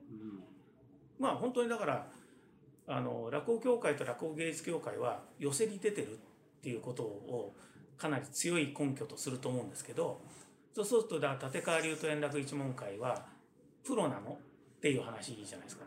[1.19, 2.07] まあ本当にだから
[2.89, 6.17] あの落語協会と落語芸術協会は寄せに出てるっ
[6.63, 7.55] ていうことを
[7.97, 10.21] かなり強い根拠とすると思うんですけど
[10.75, 13.27] そうするとだ立川流と円楽一門会は
[13.85, 14.39] プロなの
[14.77, 15.86] っていう話じゃないですか。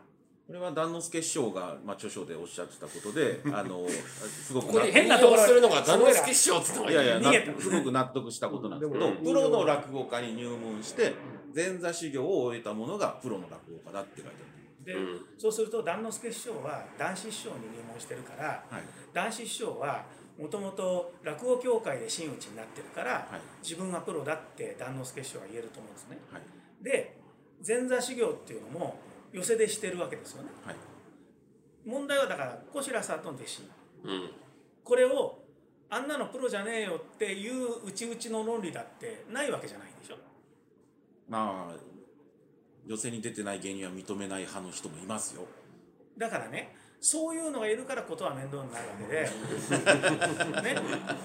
[0.50, 11.14] これは段之助師匠が、まあ、著書でおっしゃってたことで あのすごくここ変なところするのが段之助師匠っつったのいやいやすごく納得したことなんですけど、プロの落語家に入門して
[11.54, 14.50] 前座修行を終えたものがプロの落語家だって書いて
[14.92, 18.82] で、うんそうすると段之助師匠は男子師匠に入門してるから、ある、はい、
[19.12, 20.04] 男子師匠は
[20.36, 23.40] もともと落語協会で真打ちになってるから、はい。
[23.62, 26.18] 自分はプロだって段之助師匠は言えると思うんですね。
[26.32, 26.42] はい。
[26.82, 27.20] で
[27.64, 28.98] 前座修行っていうのも
[29.32, 30.50] 寄せでしてるわけですよね。
[30.64, 30.76] はい。
[31.86, 33.62] 問題はだから小白さんの弟子。
[34.04, 34.30] うん。
[34.84, 35.38] これを
[35.88, 40.16] あんなのプロじゃねえよっていう内々の論理だってないわけじゃないでしょ。
[41.28, 41.74] まあ
[42.86, 45.42] 寄席に出てない芸人は認めない派の人もいますよ。
[46.16, 49.22] だからねそういうのがいるからことは面倒になるわけで、
[50.74, 50.80] ね、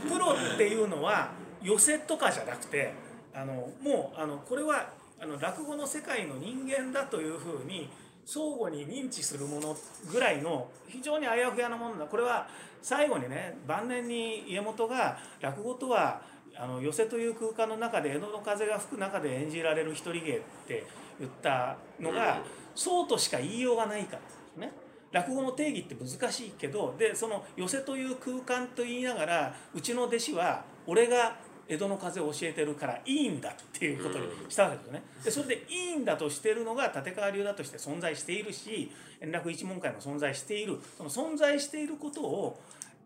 [0.08, 1.32] プロっていうのは
[1.62, 2.94] 寄せとかじゃなくて
[3.34, 4.94] あのもうあのこれは
[5.26, 7.90] あの落語の世界の人間だというふうに
[8.26, 9.76] 相互に認知するもの
[10.12, 12.48] ぐらいの非常にあやふやなものだこれは
[12.84, 16.22] 最後にね晩年に家元が落語とは
[16.56, 20.86] あの寄せという空間の中で江戸の風が吹く中で演じられる一人芸って
[21.20, 22.42] 言ったのが、
[22.76, 24.72] そうとしか言いようがないからですね。
[25.12, 31.36] 落語の定義って難しいけどでその寄せという空間と言いながらうちの弟子は俺が
[31.68, 35.04] 江戸の風を教えてるからいいんだっていうことにしたわけですよね。
[35.24, 38.92] でそれでいいんだとしてるのが立川流だとして存在しているし
[39.22, 42.60] 円楽一門会も存在しているその存在していることを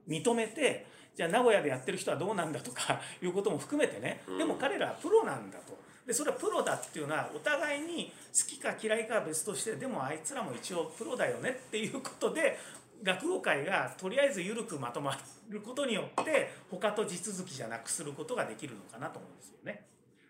[0.07, 0.85] 認めて
[1.15, 5.77] じゃあ名古屋でやってる人はどうなんだとかいうことも含めてねでも彼らはプロなんだと。
[6.09, 12.57] でそれはプロだっていうのはお互いに好きか嫌いかは別としてでもあいつらも一応プロだよねっていうことで
[13.03, 15.17] 落語会がとりあえず緩くまとま
[15.49, 19.85] ることによって他と地続きじゃなくすることができるのかなと思うんですよね。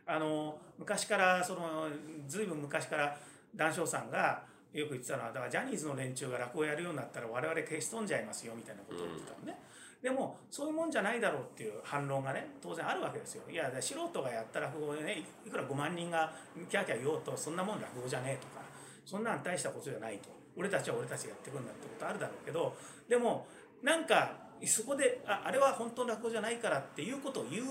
[0.05, 1.87] あの昔からその
[2.27, 3.17] 随分昔から
[3.55, 4.43] 談笑さんが
[4.73, 9.59] よく言ってたのはだからジャニーズの連中が落語やるようになったら我々消し飛んじゃいますよみたいなことを言ってたのね。
[10.01, 13.43] でもそういうもんじゃないだろうっていう反論がね当然あるわけですよ。
[13.49, 16.31] いや素人がやった落語でねいくら5万人が
[16.69, 18.61] キャーキャー言おうとそんなもん落語じゃねえとか
[19.05, 22.75] そんなん大したことじゃないと俺たちは俺たちがやってくんだってことあるだろうけど
[23.07, 23.47] でも
[23.83, 27.65] なんかそこでああれは本当の落語じゃないからっていうことを言う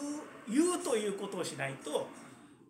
[0.48, 2.08] 言うということをしないと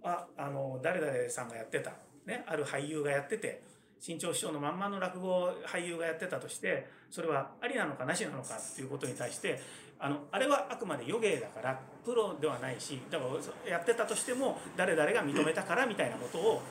[0.03, 1.93] ああの誰々さんがやってた、
[2.27, 3.63] ね、ある俳優がやってて
[4.01, 9.61] 新潮師匠のまんまの落語俳優がやってたとしてそれはありなのかなしなのかっていうことに対して
[9.99, 13.25] あのあれはあくまで余芸だからプロではないしだか
[13.65, 16.63] らやってたとしても誰々が認めたからみたいなことを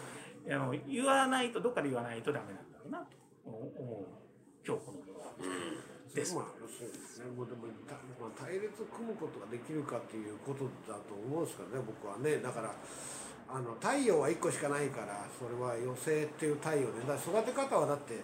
[0.50, 2.60] あの言わないとどっかで言わないとダメな
[3.52, 4.28] 思う
[4.66, 5.32] 今日この頃は。
[6.14, 7.32] ですまあそうですね。
[7.32, 12.42] もうでもたまあ、対列組むことができるかっていうことだと思うんですけどね僕はね。
[12.42, 12.74] だから
[13.50, 18.20] あの太陽は1個しかないからそれは寄せっていう太陽でだから育て方はだって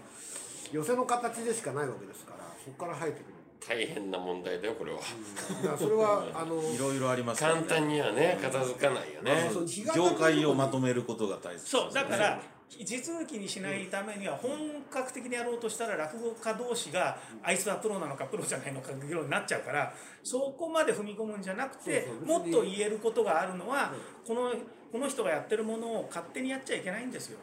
[0.71, 3.33] 寄せの形でしかないわけですからそこから生えてくる。
[3.65, 9.49] 大変な問題だよこれは、だからそれはあのいろいろありますから簡単にはね片付かないよね。
[9.95, 14.51] 業界をまとめることが大切そうだから地続きにしないためには本
[14.89, 19.93] 格的にやろうとしたら落語家同士があいつはプロなのかプロじゃないのか議論になっちゃうから
[20.23, 23.93] そこまで踏み込むんじゃなくてもっと言えることがあるのは
[24.25, 24.53] この
[24.91, 27.39] この人がやってるものを勝手にやっちゃいけないんですよ。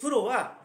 [0.00, 0.58] プロは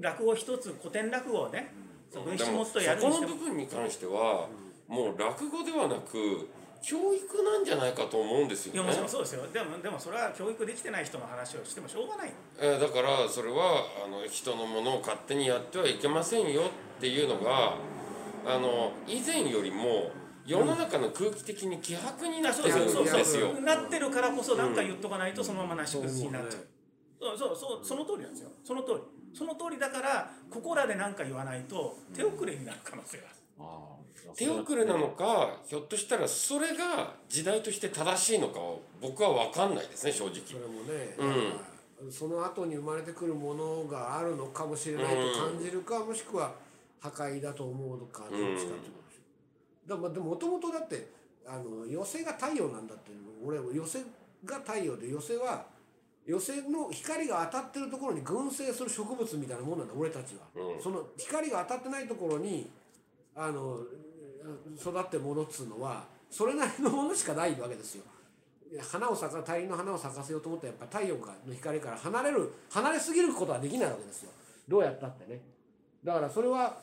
[0.00, 1.72] 落語一つ古典落語をね
[2.12, 3.32] 文でもっとやるそにしても。
[3.32, 4.48] この部分に関しては
[4.86, 6.48] もう落語ではなく
[6.82, 8.80] 教育なんじゃないかと思うんですよね。
[8.80, 9.46] いやもちろんそうですよ。
[9.52, 12.32] でもでもそれは教育できてない人の話をしてもしょうがない。
[12.58, 16.62] えーだからそれはあの人のものを勝手にやってはいけませんよ
[16.98, 17.74] っていうのが
[18.46, 20.10] あの以前よりも
[20.46, 23.52] 世の中の空気的に希薄になってるんそうそうですよ。
[23.60, 26.66] なってるからこそ何か言っとかないとそのままなし崩しになっちゃう。
[27.20, 28.50] そうそうそうその通りなんですよ。
[28.64, 29.00] その通り。
[29.34, 33.36] その通りだからここらで何か言わないと手遅れになる可能性がある。
[33.60, 33.97] ああ
[34.36, 40.34] 手遅れなのかひょっとしたらそれが時代として正しいのかは僕は分かんないですね正直。
[40.46, 41.16] それもね、
[42.02, 42.12] うん。
[42.12, 45.12] その後に生まれてくるものがあるのかもしれないと
[45.50, 46.52] 感じるか、もしくは
[47.00, 49.88] 破壊だと思うのかどっちかってことでしょ。
[49.88, 51.08] だからまあでももともとだって
[51.46, 53.10] あの寄せが太陽なんだって
[53.44, 54.00] 俺寄せ
[54.44, 55.64] が太陽で寄せは
[56.26, 60.82] 寄せの光が当たってるところに群生する植物みたいなもんなんだ俺たちは、うん。
[60.82, 62.70] その光が当たってないところに
[63.34, 63.78] あの
[64.80, 68.04] 育ってるものっつうのはそれなりのものしかないわけですよ。
[68.80, 74.30] 花を咲か大輪の花を咲かせようと思ったらやっぱ太陽の光から離れる離れすぎることはできないわけですよ。
[74.68, 75.40] どうやったってね。
[76.04, 76.78] だからそれは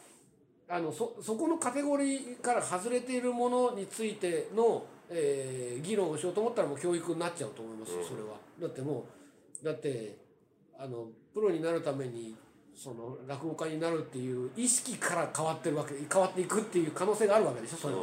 [0.68, 8.38] あのそそこのカテゴリーから外れているものについての、えー議論をしようと思ったらもう教育になっちゃうと思いますよそれは。
[8.60, 9.06] だっても
[9.62, 10.18] うだって
[10.80, 12.36] あのプロになるために
[12.76, 18.02] その落語家になるっていう意識から変わってるわけ変わっていくっていう可能性があるわけでしょそれは。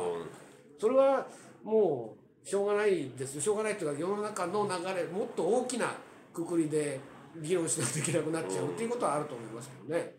[0.80, 1.26] それは
[1.62, 5.94] もうしょうがないですよしょうがないっていうか世の中の流れもっと大きな
[6.32, 6.98] くくりで
[7.40, 10.14] 議論しないといけなくなっちゃうっていうことはあると思いますけどね。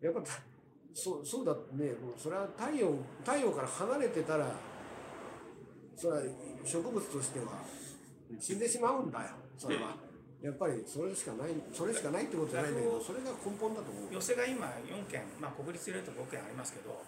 [0.00, 0.32] やっぱた
[0.94, 2.92] そうそうだねもうそれは太陽
[3.24, 4.54] 太陽から離れてたら
[5.96, 6.22] それは
[6.64, 7.46] 植物としては
[8.38, 9.26] 死んでしまうんだよ
[9.56, 10.09] それは。
[10.42, 14.14] やっぱりそれしかないそれしかないってことじゃないんだけどそれが根本だと思う。
[14.14, 17.02] 寄せが今4件、まあ、国立入れると5件ありますけど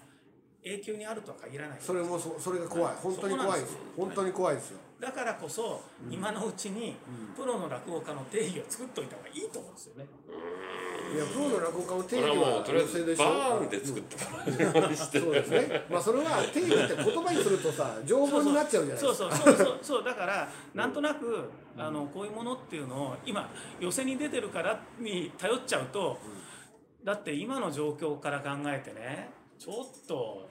[0.64, 1.78] 永久にあるとは限らない。
[1.80, 2.95] それもそそれが怖い。
[3.03, 3.76] 本当に怖いです。
[3.97, 4.78] 本当に怖いですよ。
[5.01, 6.95] だからこそ今のうちに
[7.35, 10.07] プロの落語家の定義を作っといた方がいいと思うんですよね。
[11.14, 15.86] いやプロの落語家の定義はうとりあえず寄席でしょバーンで作ってもらうそうですね。
[15.90, 19.14] まあそれは定義って言葉にするとさ条文になっちゃうじゃないですか。
[19.14, 19.78] そうそうそうそう。
[19.82, 23.48] そうだからなんとなくあのこういうものっていうのを今
[23.80, 26.18] 寄せに出てるからに頼っちゃうと
[27.04, 30.48] だって今の状況から考えてねちょっと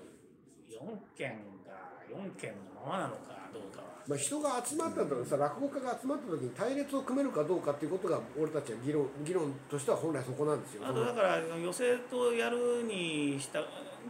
[0.69, 1.29] 4件
[1.65, 1.73] が
[2.09, 4.00] 4件のままなのかどうかは。
[4.11, 10.81] まあ、人が集まった時さ落語家が集まった時に対列を組めるかどうかっていうことが俺たちは議論議論としては本来そこなんですよ。
[10.85, 13.61] あとだから寄せとやるにした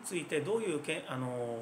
[0.03, 1.59] ついてどういうけあの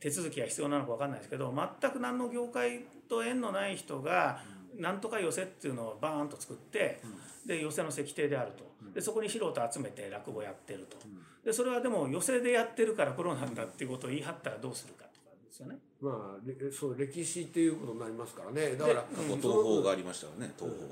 [0.00, 4.40] 手続きが必要なのか分かんないですけど全く何の業界と縁のない人が
[4.78, 7.02] なんとか寄せっていうのをバーンと作って
[7.44, 8.64] で寄せの石庭であると。
[8.94, 10.96] でそこに素人集めて落語やってると。
[11.44, 15.04] でそれはでも寄せでやってるからプロなんだっていうことを言い張ったらどうするか。
[15.52, 15.76] ですよね。
[16.00, 18.74] まあれそう歴史っていうことになりますからね。
[18.74, 20.88] だから東宝がありましたからね東宝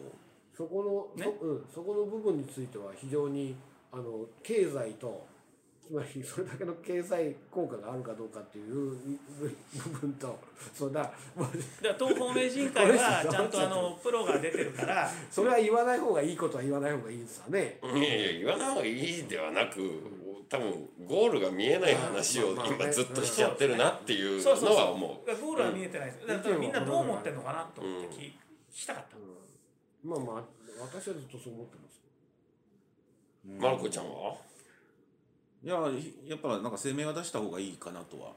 [0.55, 1.33] そこの、ね。
[1.41, 3.57] そうん、そこの部分については非常に
[3.91, 5.27] あの経済と
[5.85, 8.97] つまりそれだけの経済効果があるかどうかっていう
[9.41, 10.39] 部分と
[10.73, 11.11] そうだだ
[11.99, 15.11] 東方名人会はちゃんとあのプロが出てるから。
[15.31, 17.81] それは言わない方がいいことは言わない方がいいですわね。
[17.83, 19.81] いやいや言わない方がいいではなく
[20.51, 25.41] 多分ゴールが見えない話を今ずっとしちゃってるなっていうのは思う。
[25.41, 28.33] ゴールは見えてないです、だからみんなどう思ってるのかなと思って聞,、聞
[28.75, 29.17] きたかった、
[30.05, 30.43] まあまあ
[30.83, 32.03] 私はずっとそう思ってます。
[33.63, 34.35] マルコちゃんは？
[35.63, 35.77] いや
[36.27, 38.33] やっぱなんか声明は出した方がいいかなとは。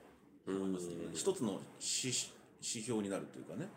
[0.45, 0.95] 思いますね。
[1.13, 2.13] 一つの指
[2.61, 3.69] 指標になるというかね。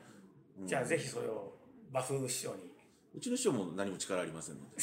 [0.65, 1.53] じゃあぜひそれを
[1.91, 2.73] 馬風師匠に。
[3.15, 4.83] うちの師匠も何も力ありませんので、ね、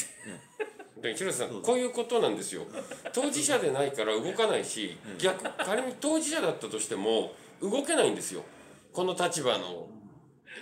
[0.57, 0.62] で
[1.11, 2.63] 広瀬さんこういうことなんですよ。
[3.13, 8.43] 当事者でないから動かないし逆仮に当事者だったとしても動けないんですよ。
[8.91, 9.87] この立場の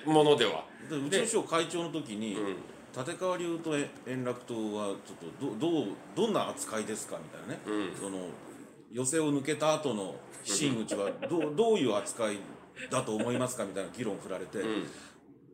[0.05, 0.65] ものでは。
[0.89, 2.55] でうちの師匠会長の時に、うん。
[2.93, 3.73] 立川流と
[4.05, 7.95] 円楽党はちょっとどどうどんな扱いですかみたいなね、うん。
[7.95, 8.27] その
[8.91, 12.37] 寄せを抜けた後の真打ちはどうどういう扱い
[12.89, 14.87] だと思いますかみたいな議論を振られて、うん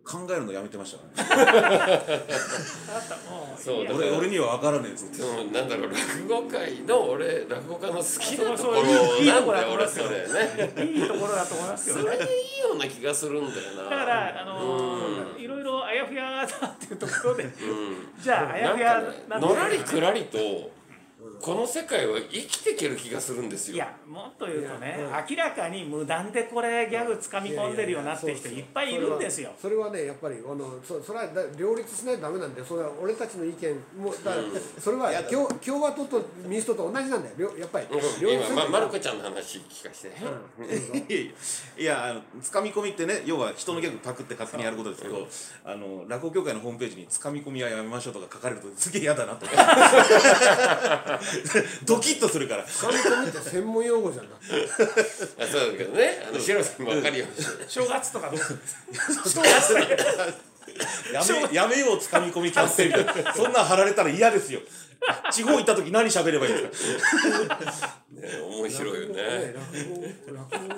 [0.07, 2.01] 考えるのやめてましたからね。
[3.59, 10.93] そうだ俺俺には分からねえっつってなんだろう落語界の俺落語家の好きなところなんところだだよ俺そと思いますよれね。
[10.93, 12.01] いいところだと思いますよね。
[12.03, 13.83] それでいいような気がするんだよな。
[13.83, 17.43] だからあのーいろいろあやふやだっていうところで。
[17.43, 17.51] うん。
[18.17, 20.37] じゃああやふやなのらりくらりと
[21.41, 23.75] この世界は生きていける気がするんですよ。
[23.75, 29.51] いやもっと言うとね明らかに無断でこれギャグ掴み込んでるよなって人いっぱいいるんですよ。
[29.59, 34.35] それはねやっぱりあのそそれはだ両立しないとダメなんでそれは俺たちの意見もだから
[34.79, 37.35] それは共共和党と民主党と同じなんだよ。
[37.37, 37.87] 両やっぱり。
[38.21, 40.17] 両立今、ま、まる子ちゃんの話聞かせて、
[41.13, 41.31] いやいや
[41.77, 45.27] いやあのつかみ込みってね要は人のギャグパクって勝手にやることですけど、
[45.65, 49.57] あの落語協会のホームページに「つかみ込みはやめましょう」とか書かれるとすげえ嫌だなと思って
[51.85, 52.65] ドキッとするから。
[52.65, 56.25] 掴み込みって専門用語じゃなくてあそうだけどね。
[56.27, 57.25] あのシロさんも分かるよ。
[57.25, 57.27] う
[57.63, 58.39] に正月とかどう？
[58.39, 59.73] 正月
[61.13, 63.33] やめ やめようつかみ込みキャンセルみたいな。
[63.33, 64.59] そんなん貼られたら嫌ですよ
[65.31, 66.97] 地方行った時何喋ればいいです
[67.47, 67.97] か？
[68.11, 69.53] ね面白いよね。
[69.55, 70.75] 落語落語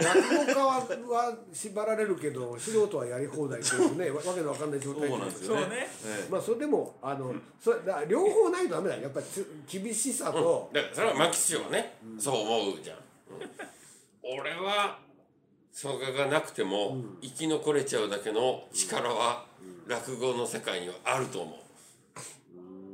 [0.00, 5.08] 落語家はは縛られるけど素人はやり放題っていうねわわけのわかんない状態。
[5.08, 5.62] そうなんですそうね。
[5.62, 5.88] よね
[6.30, 7.78] まあそれでもあのそれ
[8.08, 9.02] 両方ないとダメだよ。
[9.02, 13.02] やっぱりつ厳しさと、だからそれは牧師匠はね、そう思うじゃん、う
[14.34, 14.38] ん。
[14.40, 14.98] 俺は
[15.72, 19.44] それがなくても生き残れちゃうだけの力は
[19.86, 21.58] 落語の世界にはあると思う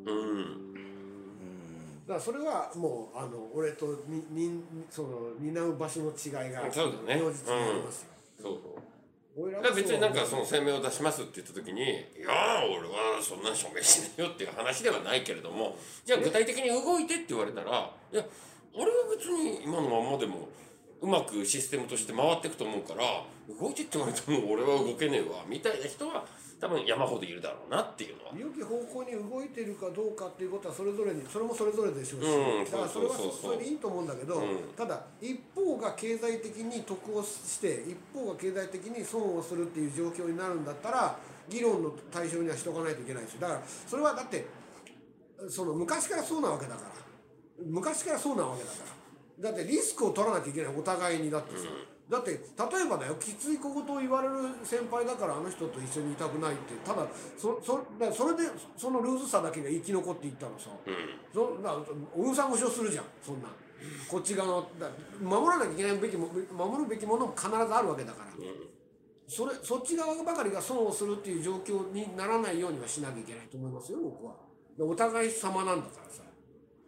[0.05, 0.75] うん。
[2.07, 7.21] だからそれはもうあの俺とににその担う場所の違いがそうだね。
[7.21, 8.09] 如実にありますよ、
[8.43, 8.83] そうそう。
[9.37, 11.87] 俺らだから別になんかその声明を出しますって言った時に「い
[12.21, 18.25] やー俺はそんな署名しないよ」っていう話ではないけれどもじゃあ具体的に動いてって言われたらいや
[18.75, 20.49] 俺は別に今のままでも
[21.01, 23.25] うまくシステムとして回っていくと思うから
[23.59, 26.27] 動いてって言われても俺は動けねえわみたいな人は
[26.63, 28.31] 多分山ほどいるだろうなっていうのは。
[28.39, 34.59] 良き方向に動いてるかどうかっていうことはそれぞれにそれもそれぞれでしょうし、うんだからそれはそれでいいと思うんだけど、うん。
[34.77, 44.47] ただ一方が経済的に得をして一方が経済的に損をするっていう状況になるんだったら議論の対象にはしとかないといけないしだからそれはだって
[45.49, 46.91] その昔からそうなわけだから。
[47.67, 48.77] 昔からそうなわけだか
[49.43, 49.51] ら。
[49.51, 50.75] だってリスクを取らなきゃいけない。
[50.77, 51.67] お互いにだってさ、
[52.11, 52.41] だって例え
[52.91, 54.35] ばだよきつい小言を言われる
[54.65, 56.75] 先輩だからあの人と一緒にいたくないって。
[56.85, 57.07] ただ
[57.39, 60.71] そそだそれでそのルーズさだけが生き残っていったらさ、
[61.33, 61.83] そだから
[62.15, 63.49] おぐさんごしをするじゃんそんな
[64.09, 64.91] こっち側のだ
[65.21, 68.31] 守らなきゃいけないべきも守るべきものも必ずあるわけだから、
[69.27, 74.35] それそっち側ばかりが損をするっていう状況にならないようにはしなきゃいけないと思いますよ僕は。
[74.77, 76.23] でお互い様なんだからさ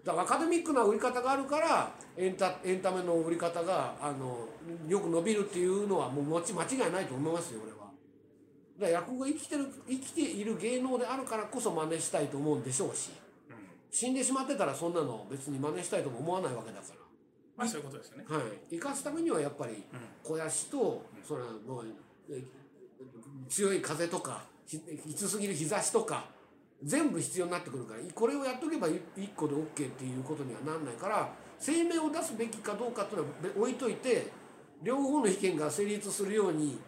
[0.05, 4.46] だからアカデミックな売り方があるからエンタエンタメの売り方があの
[4.86, 7.90] よく伸びるっていうのはもう間違いないと思いますよ俺は。
[8.78, 13.11] だから落語が生きてる生きている芸能であるからこそ真似したいと思うんでしょうし
[13.90, 16.96] 死んでしまってたらそんなの別に真似したいとも思わないわけだから。
[17.57, 18.24] まあそういうことですよね。
[18.28, 18.42] はい、
[18.72, 19.84] 生かすためにはやっぱり
[20.22, 21.86] 肥やしと、そのもう
[22.28, 22.42] え
[23.48, 26.26] 強い風とかひきつすぎる日差しとか
[26.85, 29.01] 全部必要になってくるからこれをやっとけば1
[29.35, 34.30] 個で OK っていうことにはなんないから声明を出すべきかどうかっていうのはべ置いといて
[34.82, 36.78] 両方の意見が成立するように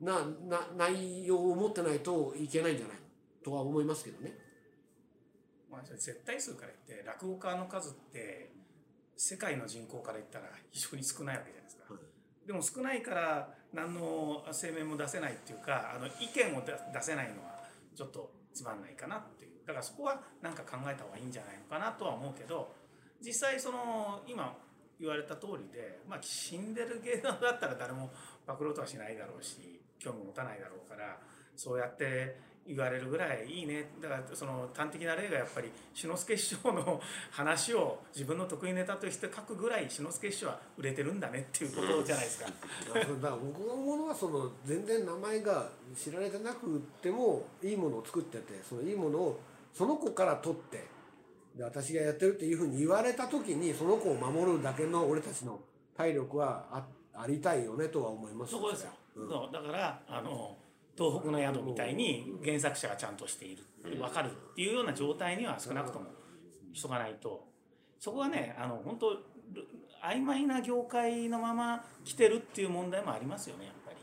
[0.00, 0.14] な
[0.48, 2.96] な内容を持ってないといけないんじゃない
[3.44, 4.32] とは思いますけどね。
[5.70, 8.52] まあ、絶対数から言って落語家の数って
[9.16, 11.84] 世界の人口から言ったら非常に少ないわけじゃないですか。
[12.46, 22.72] でも少ないから何の声明も出せないっていうかあの意見を出出せないのはちょっとつまんないかなっていうだからそこは何か考えた方がいいんじゃないのかなとは思うけど
[23.24, 24.56] 実際その今
[24.98, 28.10] 言われた通りで、まあ、死んでる芸能だったら誰も
[28.46, 31.18] 暴露とはしないだろうし興味持たないだろうから
[31.56, 32.36] そうやって
[32.66, 37.00] 言われるぐらいいいねだからその端的な例がやっぱり志の輔師匠の
[37.32, 42.46] 話を自分の得意ネタとして書くぐらい志の輔師匠は売れてるんだねっていうことじゃないですか。
[42.94, 49.40] だから僕が思うのはその全然名前が知られてなくてもいいものを作っててそのいいものを
[49.72, 50.86] その子から取って
[51.56, 55.60] で私がやってるっていうふうに言われた時にその子を守るだけの俺たちの
[55.96, 59.28] 体力はあありたいよねとは思いますそこですよ、うん。
[59.28, 59.52] そう。
[59.52, 60.56] だからあの
[60.96, 66.06] 東北の宿みたいに原作者がちゃんとしている分かるっていうような状態には少なくとも
[66.72, 67.44] しとかないと。
[67.98, 69.20] そこはねあの本当ル
[70.02, 73.96] 曖昧な業界のまま来てるっていう問題もありますよねやっぱり。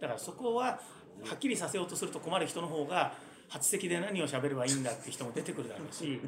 [0.00, 0.80] だからそこは
[1.22, 3.14] はっきりさせようとすると困る人の方が
[3.54, 6.20] 初席で何を喋ればいいんだって人も出てくるだろうし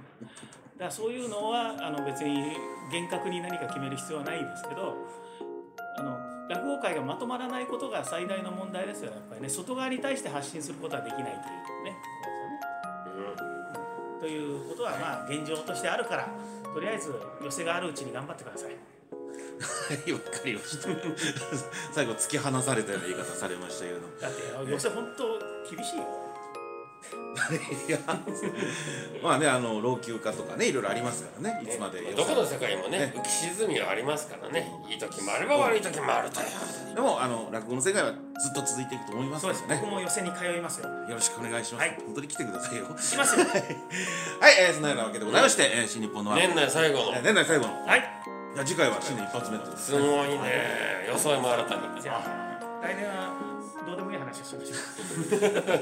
[0.79, 2.57] だからそういうのはあの別に
[2.93, 4.95] 厳格に何か決める必要はないですけど
[5.99, 6.17] あの
[6.49, 9.49] 落語界がまとまらないことが最大の問題ですよやっぱりね。
[9.49, 11.97] 外側に対して発信することはできないというね。
[14.21, 16.29] ということはまあ現状としてあるから
[16.73, 17.13] とりあえず
[17.43, 18.71] 寄せがあるうちに頑張ってください。
[18.71, 18.77] は
[20.07, 20.89] いわかりました。
[21.93, 23.99] 最後突き放されたような言い方されましたけど。
[24.21, 26.26] だって寄せ本当厳しいよ
[27.89, 27.99] いや
[29.23, 36.95] まあねあの老朽化とかねいろいろありますからねいつまでどこの世界もね浮き沈みはありますからねいい時もあれば悪い時もあるという。
[36.95, 38.17] でもあの落語の世界はず
[38.51, 39.81] っと続いていくと思いますそうからねです。
[39.83, 40.89] 僕も寄せに通いますよ。
[40.89, 41.97] よろしくお願いします、はい。
[42.07, 42.87] 本当に来てくださいよ。
[42.87, 43.45] 行きますよ。
[44.41, 47.13] はい、えー、そのようなわけでございまして、えー新日本の年内最後の。
[47.17, 47.87] えー年内最後の。
[47.87, 48.03] はい。
[48.65, 51.05] 次回は新年一発目とすごいね。
[51.09, 51.81] 装いも新たに。
[52.01, 53.56] じゃあ来年は
[54.37, 54.77] どうでもいい話をしましょ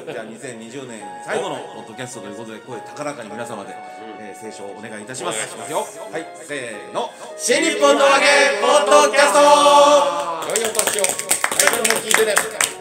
[0.05, 3.75] うじゃあ2020年最後のポッドキャストということで声高らかに皆様で、
[4.21, 5.37] えー、清唱お願いいたします。
[5.37, 5.79] お願いしますよ。
[6.13, 7.11] はいせーの。
[7.37, 10.63] 新日本のわけポッドキャスト。
[10.63, 10.71] 良い。
[10.71, 12.15] お年をも聞い。
[12.15, 12.74] てね